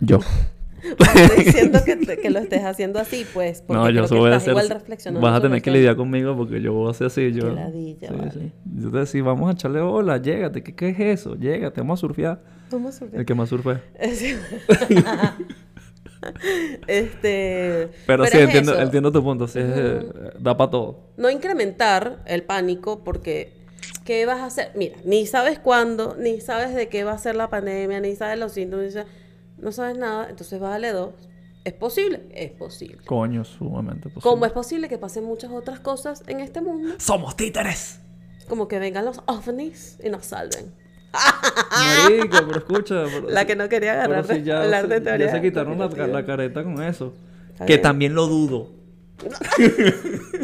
[0.00, 0.18] Yo.
[1.14, 4.14] Estoy diciendo que, te- que lo estés haciendo así, pues, porque No, yo creo que
[4.14, 4.50] voy a estás hacer.
[4.52, 5.26] igual reflexionando.
[5.26, 7.32] Vas a tener que lidiar conmigo porque yo voy a ser así.
[7.32, 8.30] Yo, ladilla, sí, vale.
[8.32, 8.52] sí.
[8.76, 10.62] Yo te decía, vamos a echarle bola, llégate.
[10.62, 11.34] ¿Qué, ¿Qué es eso?
[11.36, 12.40] Llégate, vamos a surfear.
[12.70, 13.20] Vamos a surfear.
[13.20, 13.78] El que más surfe.
[14.14, 14.36] Sí.
[16.86, 17.88] este.
[18.06, 19.48] Pero, sí, es entiendo, eso, entiendo tu punto.
[19.48, 20.00] Sí, eh,
[20.38, 21.00] da para todo.
[21.16, 23.58] No incrementar el pánico porque.
[24.04, 24.72] ¿Qué vas a hacer?
[24.74, 28.38] Mira, ni sabes cuándo, ni sabes de qué va a ser la pandemia, ni sabes
[28.38, 29.08] los síntomas, ni sabes-
[29.60, 31.10] no sabes nada, entonces bájale dos.
[31.64, 32.22] ¿Es posible?
[32.34, 32.98] Es posible.
[33.04, 34.22] Coño, sumamente posible.
[34.22, 38.00] Como es posible que pasen muchas otras cosas en este mundo, ¡Somos títeres!
[38.48, 40.72] como que vengan los ovnis y nos salven.
[41.12, 43.04] Marico, pero escucha.
[43.04, 45.86] pero La que no quería agarrar si ya, hablar de se- ya se quitaron la,
[46.06, 47.12] la careta con eso.
[47.52, 47.82] Está que bien.
[47.82, 48.70] también lo dudo.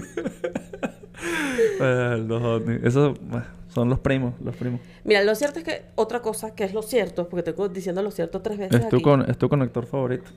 [1.81, 2.95] Eh, los ovnis.
[2.95, 3.45] Bueno,
[3.77, 4.81] son los primos, los primos.
[5.05, 8.03] Mira, lo cierto es que otra cosa que es lo cierto, porque te estoy diciendo
[8.03, 9.03] lo cierto tres veces Es tu, aquí.
[9.03, 10.31] con, es tu conector favorito.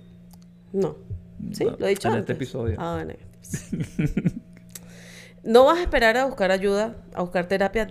[0.73, 0.97] No.
[1.54, 1.63] ¿Sí?
[1.63, 2.23] ¿Lo he dicho en antes?
[2.23, 2.75] este episodio.
[2.78, 3.13] Ah, bueno.
[3.41, 4.34] este
[5.45, 7.88] no vas a esperar a buscar ayuda, a buscar terapia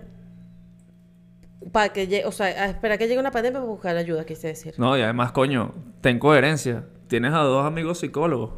[1.72, 4.48] para que llegue, o sea, a esperar que llegue una pandemia para buscar ayuda, quise
[4.48, 4.74] decir.
[4.76, 6.84] No, y además, coño, ten coherencia.
[7.06, 8.50] Tienes a dos amigos psicólogos.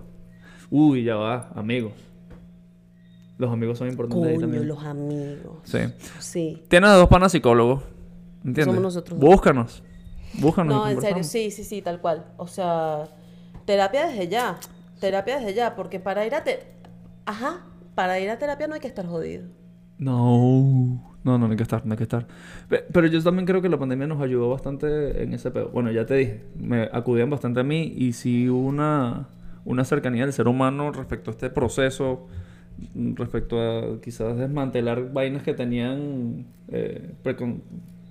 [0.70, 1.92] Uy, ya va, amigos.
[3.40, 4.68] Los amigos son importantes ahí Coño, también.
[4.68, 5.56] los amigos.
[5.64, 5.78] Sí.
[6.18, 6.62] Sí.
[6.68, 7.82] Tienes a dos panas psicólogos.
[8.44, 8.66] ¿Entiendes?
[8.66, 9.18] Somos nosotros.
[9.18, 9.82] Búscanos.
[10.34, 10.74] Búscanos.
[10.74, 11.26] y No, en serio, conversamos.
[11.26, 12.26] sí, sí, sí, tal cual.
[12.36, 13.04] O sea,
[13.64, 14.58] terapia desde ya.
[15.00, 16.60] Terapia desde ya, porque para ir a te...
[17.24, 19.44] Ajá, para ir a terapia no hay que estar jodido.
[20.14, 21.06] No.
[21.22, 22.26] No, no, no hay que estar, no hay que estar.
[22.68, 25.68] Pe- Pero yo también creo que la pandemia nos ayudó bastante en ese pedo.
[25.68, 29.28] Bueno, ya te dije, me acudían bastante a mí y sí hubo una,
[29.66, 32.26] una cercanía del ser humano respecto a este proceso,
[33.14, 37.60] respecto a quizás desmantelar vainas que tenían eh, precon-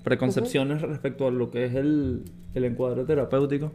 [0.03, 3.71] preconcepciones respecto a lo que es el, el encuadre terapéutico.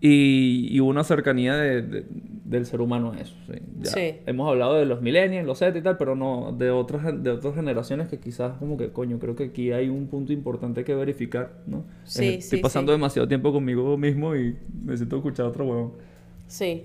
[0.00, 2.04] Y, y una cercanía de- de-
[2.44, 3.34] del ser humano a eso.
[3.46, 3.54] Sí.
[3.80, 4.14] Ya Sí.
[4.26, 7.54] Hemos hablado de los millennials, los Z y tal, pero no de otras, de otras
[7.54, 11.52] generaciones que quizás como que, coño, creo que aquí hay un punto importante que verificar,
[11.66, 11.84] ¿no?
[12.04, 15.92] Sí, Eh, Estoy pasando demasiado tiempo conmigo mismo y necesito escuchar a otro huevón.
[16.48, 16.84] Sí.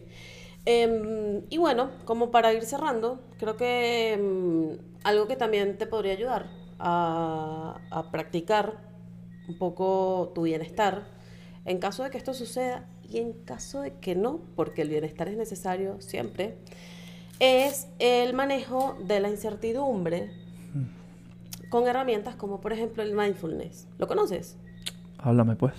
[0.72, 6.14] Em, y bueno, como para ir cerrando, creo que em, algo que también te podría
[6.14, 6.46] ayudar
[6.78, 8.78] a, a practicar
[9.48, 11.08] un poco tu bienestar,
[11.66, 15.28] en caso de que esto suceda y en caso de que no, porque el bienestar
[15.28, 16.60] es necesario siempre,
[17.40, 20.30] es el manejo de la incertidumbre
[21.70, 23.88] con herramientas como por ejemplo el mindfulness.
[23.98, 24.56] ¿Lo conoces?
[25.18, 25.74] Háblame, pues.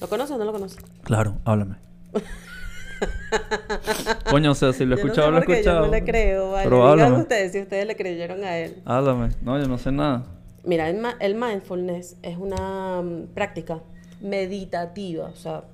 [0.00, 0.78] ¿Lo conoces o no lo conoces?
[1.02, 1.78] Claro, háblame.
[4.30, 5.80] Coño, o sea, si lo he Yo no escuchado, sé lo he escuchado.
[5.80, 6.64] Yo no le creo, vale.
[6.64, 7.16] Pero háblame.
[7.18, 8.76] ustedes si ustedes le creyeron a él.
[8.84, 9.28] Háblame.
[9.42, 10.24] No, yo no sé nada.
[10.64, 13.80] Mira, el, ma- el mindfulness es una mm, práctica
[14.20, 15.64] meditativa, o sea,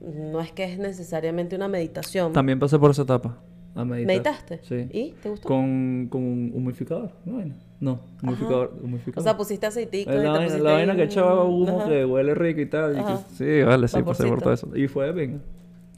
[0.00, 2.32] no es que es necesariamente una meditación.
[2.32, 3.38] También pasé por esa etapa.
[3.74, 4.06] a meditar.
[4.06, 4.60] ¿Meditaste?
[4.62, 4.88] Sí.
[4.92, 5.10] ¿Y?
[5.22, 5.48] ¿Te gustó?
[5.48, 7.42] Con, con un humidificador, ¿no?
[7.80, 8.72] No, humidificador.
[9.16, 11.44] O sea, pusiste aceitico y Es te la, vaina, pusiste la vaina ahí que echaba
[11.44, 11.88] humo Ajá.
[11.88, 12.92] que huele rico y tal.
[12.98, 14.40] y que- sí, vale, sí, pasé por Vaporcito.
[14.42, 14.76] todo eso.
[14.76, 15.38] Y fue venga.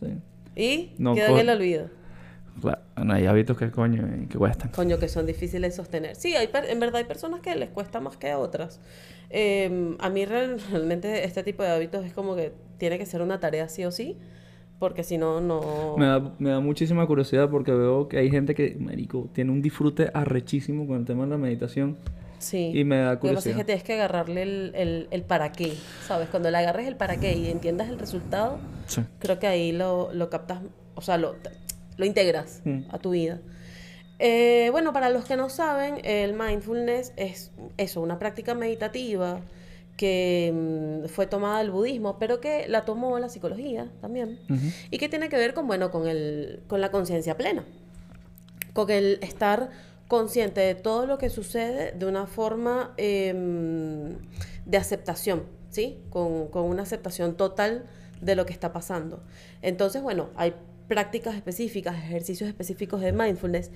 [0.01, 0.07] Sí.
[0.57, 1.91] Y No, quedó en el olvido.
[2.61, 4.71] Claro, no, hay hábitos que coño, eh, que cuestan.
[4.71, 6.17] Coño, que son difíciles de sostener.
[6.17, 8.81] Sí, hay en verdad hay personas que les cuesta más que a otras.
[9.29, 13.21] Eh, a mí real- realmente este tipo de hábitos es como que tiene que ser
[13.21, 14.17] una tarea sí o sí,
[14.79, 15.97] porque si no, no...
[15.99, 19.61] Me da, me da muchísima curiosidad porque veo que hay gente que, marico, tiene un
[19.61, 21.99] disfrute arrechísimo con el tema de la meditación.
[22.47, 22.70] Sí.
[22.74, 23.57] Y me da Lo que pasa es curiosidad.
[23.57, 25.74] que tienes que agarrarle el, el, el para qué,
[26.07, 26.28] ¿sabes?
[26.28, 29.03] Cuando le agarres el para qué y entiendas el resultado, Sí.
[29.18, 30.61] creo que ahí lo, lo captas,
[30.94, 31.34] o sea, lo,
[31.97, 32.82] lo integras Mm.
[32.90, 33.40] a tu vida.
[34.18, 39.40] Eh, bueno, para los que no saben, el mindfulness es eso, una práctica meditativa
[39.97, 44.66] que mm, fue tomada del budismo, pero que la tomó la psicología también, Ujú.
[44.90, 47.64] y que tiene que ver con, bueno, con, el, con la conciencia plena,
[48.72, 49.70] con el estar
[50.09, 54.17] consciente de todo lo que sucede de una forma em,
[54.65, 55.99] de aceptación, ¿sí?
[56.11, 57.87] Con, con una aceptación total
[58.21, 59.23] de lo que está pasando.
[59.63, 60.55] Entonces, bueno, hay
[60.89, 63.71] prácticas específicas, ejercicios específicos de mindfulness.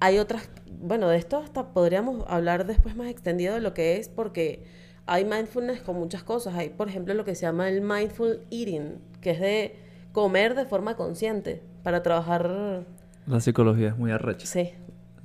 [0.00, 0.48] Hay otras,
[0.80, 4.64] bueno, de esto hasta podríamos hablar después más extendido de lo que es, porque
[5.06, 6.54] hay mindfulness con muchas cosas.
[6.54, 9.76] Hay, por ejemplo, lo que se llama el mindful eating, que es de
[10.12, 12.84] comer de forma consciente para trabajar,
[13.26, 14.46] La psicología es muy arrecha.
[14.46, 14.72] sí,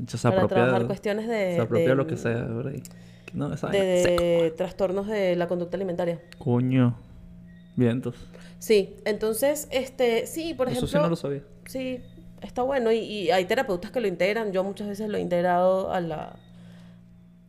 [0.08, 2.74] Se para apropia, trabajar cuestiones de, se apropia de- lo que sea, ¿verdad?
[3.34, 6.20] No, esa de, de trastornos de la conducta alimentaria.
[6.38, 6.96] Coño.
[7.76, 8.16] Vientos.
[8.60, 11.42] Sí, entonces, este, sí, por Eso ejemplo, sí no lo sabía.
[11.68, 12.02] sí,
[12.42, 14.52] está bueno y, y hay terapeutas que lo integran.
[14.52, 16.36] Yo muchas veces lo he integrado a la,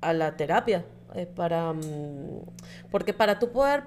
[0.00, 0.84] a la terapia
[1.14, 2.40] eh, para, mm,
[2.90, 3.84] porque para tú poder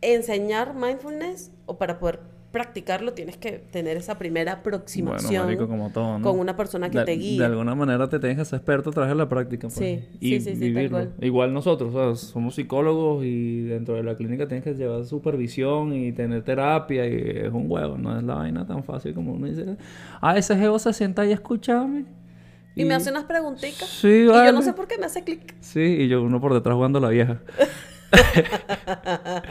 [0.00, 2.20] enseñar mindfulness o para poder
[2.50, 6.24] practicarlo tienes que tener esa primera aproximación Bueno, marico, como todo, ¿no?
[6.30, 7.38] con una persona que de, te guíe.
[7.38, 9.68] De alguna manera te tienes que ser experto a través de la práctica.
[9.68, 11.12] pues, Sí, y sí, sí, tal cual.
[11.20, 15.92] Igual nosotros, o sea, somos psicólogos y dentro de la clínica tienes que llevar supervisión
[15.94, 17.14] y tener terapia y
[17.46, 19.76] es un huevo, no es la vaina tan fácil como uno dice.
[20.22, 22.06] Ah, ese geo se sienta ahí a escucharme.
[22.74, 24.62] y me hace unas preguntitas Sí, y yo no vale.
[24.62, 25.54] sé por qué me hace clic.
[25.60, 27.40] Sí, y yo uno por detrás jugando a la vieja.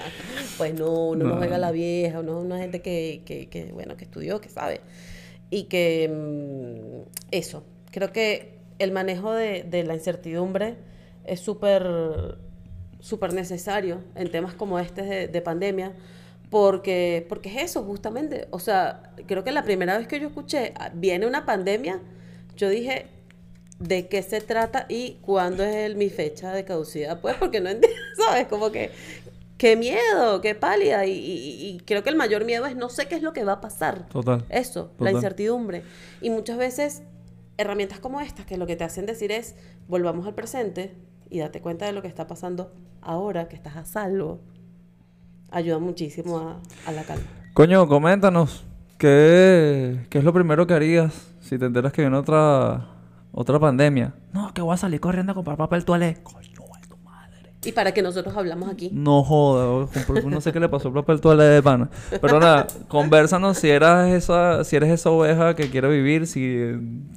[0.58, 1.38] Pues no, uno no, No.
[1.38, 4.50] juega a la vieja, uno es una gente que, que, que, bueno, que estudió, que
[4.50, 4.82] sabe.
[5.50, 10.76] Y que mm, eso, creo que el manejo de, de la incertidumbre
[11.26, 12.38] es súper
[13.00, 15.94] súper necesario en temas como este de, de pandemia,
[16.50, 18.48] porque, porque es eso justamente.
[18.52, 22.02] O sea, creo que la primera vez que yo escuché, "Ah, viene una pandemia,
[22.56, 23.08] yo dije,
[23.80, 27.70] de qué se trata y cuándo es el- mi fecha de caducidad, pues porque no
[27.70, 27.98] entiendo,
[28.28, 28.48] ¿sabes?
[28.48, 28.92] Como que,
[29.58, 31.06] qué miedo, qué pálida.
[31.06, 33.44] Y, y- y creo que el mayor miedo es no sé qué es lo que
[33.44, 34.08] va a pasar.
[34.10, 34.44] Total.
[34.50, 35.14] Eso, la Total.
[35.16, 35.84] incertidumbre.
[36.22, 37.04] Y muchas veces
[37.58, 39.56] herramientas como estas, que lo que te hacen decir es,
[39.88, 40.94] volvamos al presente
[41.30, 42.72] y date cuenta de lo que está pasando
[43.02, 44.40] ahora, que estás a salvo,
[45.52, 47.26] ayuda muchísimo a, a la calma.
[47.54, 48.64] Coño, coméntanos.
[48.98, 52.88] ¿qué, ¿Qué es lo primero que harías si te enteras que viene otra
[53.40, 54.16] otra pandemia?
[54.34, 56.18] No, que voy a salir corriendo a comprar papel toalé.
[57.66, 58.92] Y para que nosotros hablamos aquí.
[58.94, 59.90] No joda,
[60.26, 61.90] no sé qué le pasó al papel toalé de pana.
[62.22, 66.72] Pero nada, conversanos si eras esa, si eres esa oveja que quiere vivir, si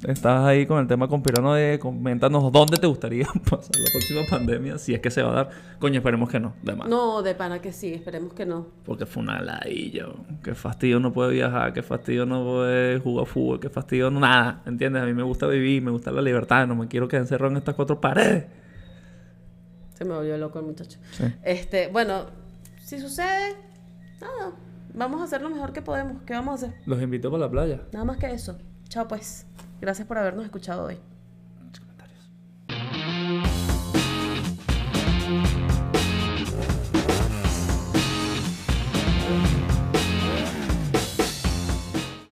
[0.07, 4.79] estás ahí con el tema conspirano de coméntanos dónde te gustaría pasar la próxima pandemia,
[4.79, 5.49] si es que se va a dar.
[5.79, 6.89] Coño, esperemos que no, de más.
[6.89, 8.65] No, de pana que sí, esperemos que no.
[8.83, 10.07] Porque fue una ladilla.
[10.43, 14.63] Qué fastidio no puede viajar, qué fastidio no puede jugar fútbol, qué fastidio no nada.
[14.65, 15.03] ¿Entiendes?
[15.03, 17.57] A mí me gusta vivir, me gusta la libertad, no me quiero quedar encerrado en
[17.57, 18.60] estas cuatro paredes.
[20.01, 20.97] Se me volvió loco el muchacho.
[21.11, 21.25] Sí.
[21.43, 22.25] Este, bueno,
[22.83, 23.55] si sucede,
[24.19, 24.53] nada,
[24.95, 26.23] vamos a hacer lo mejor que podemos.
[26.23, 26.79] ¿Qué vamos a hacer?
[26.87, 27.81] Los invito para la playa.
[27.91, 28.57] Nada más que eso.
[28.89, 29.45] Chao pues.
[29.79, 30.97] Gracias por habernos escuchado hoy.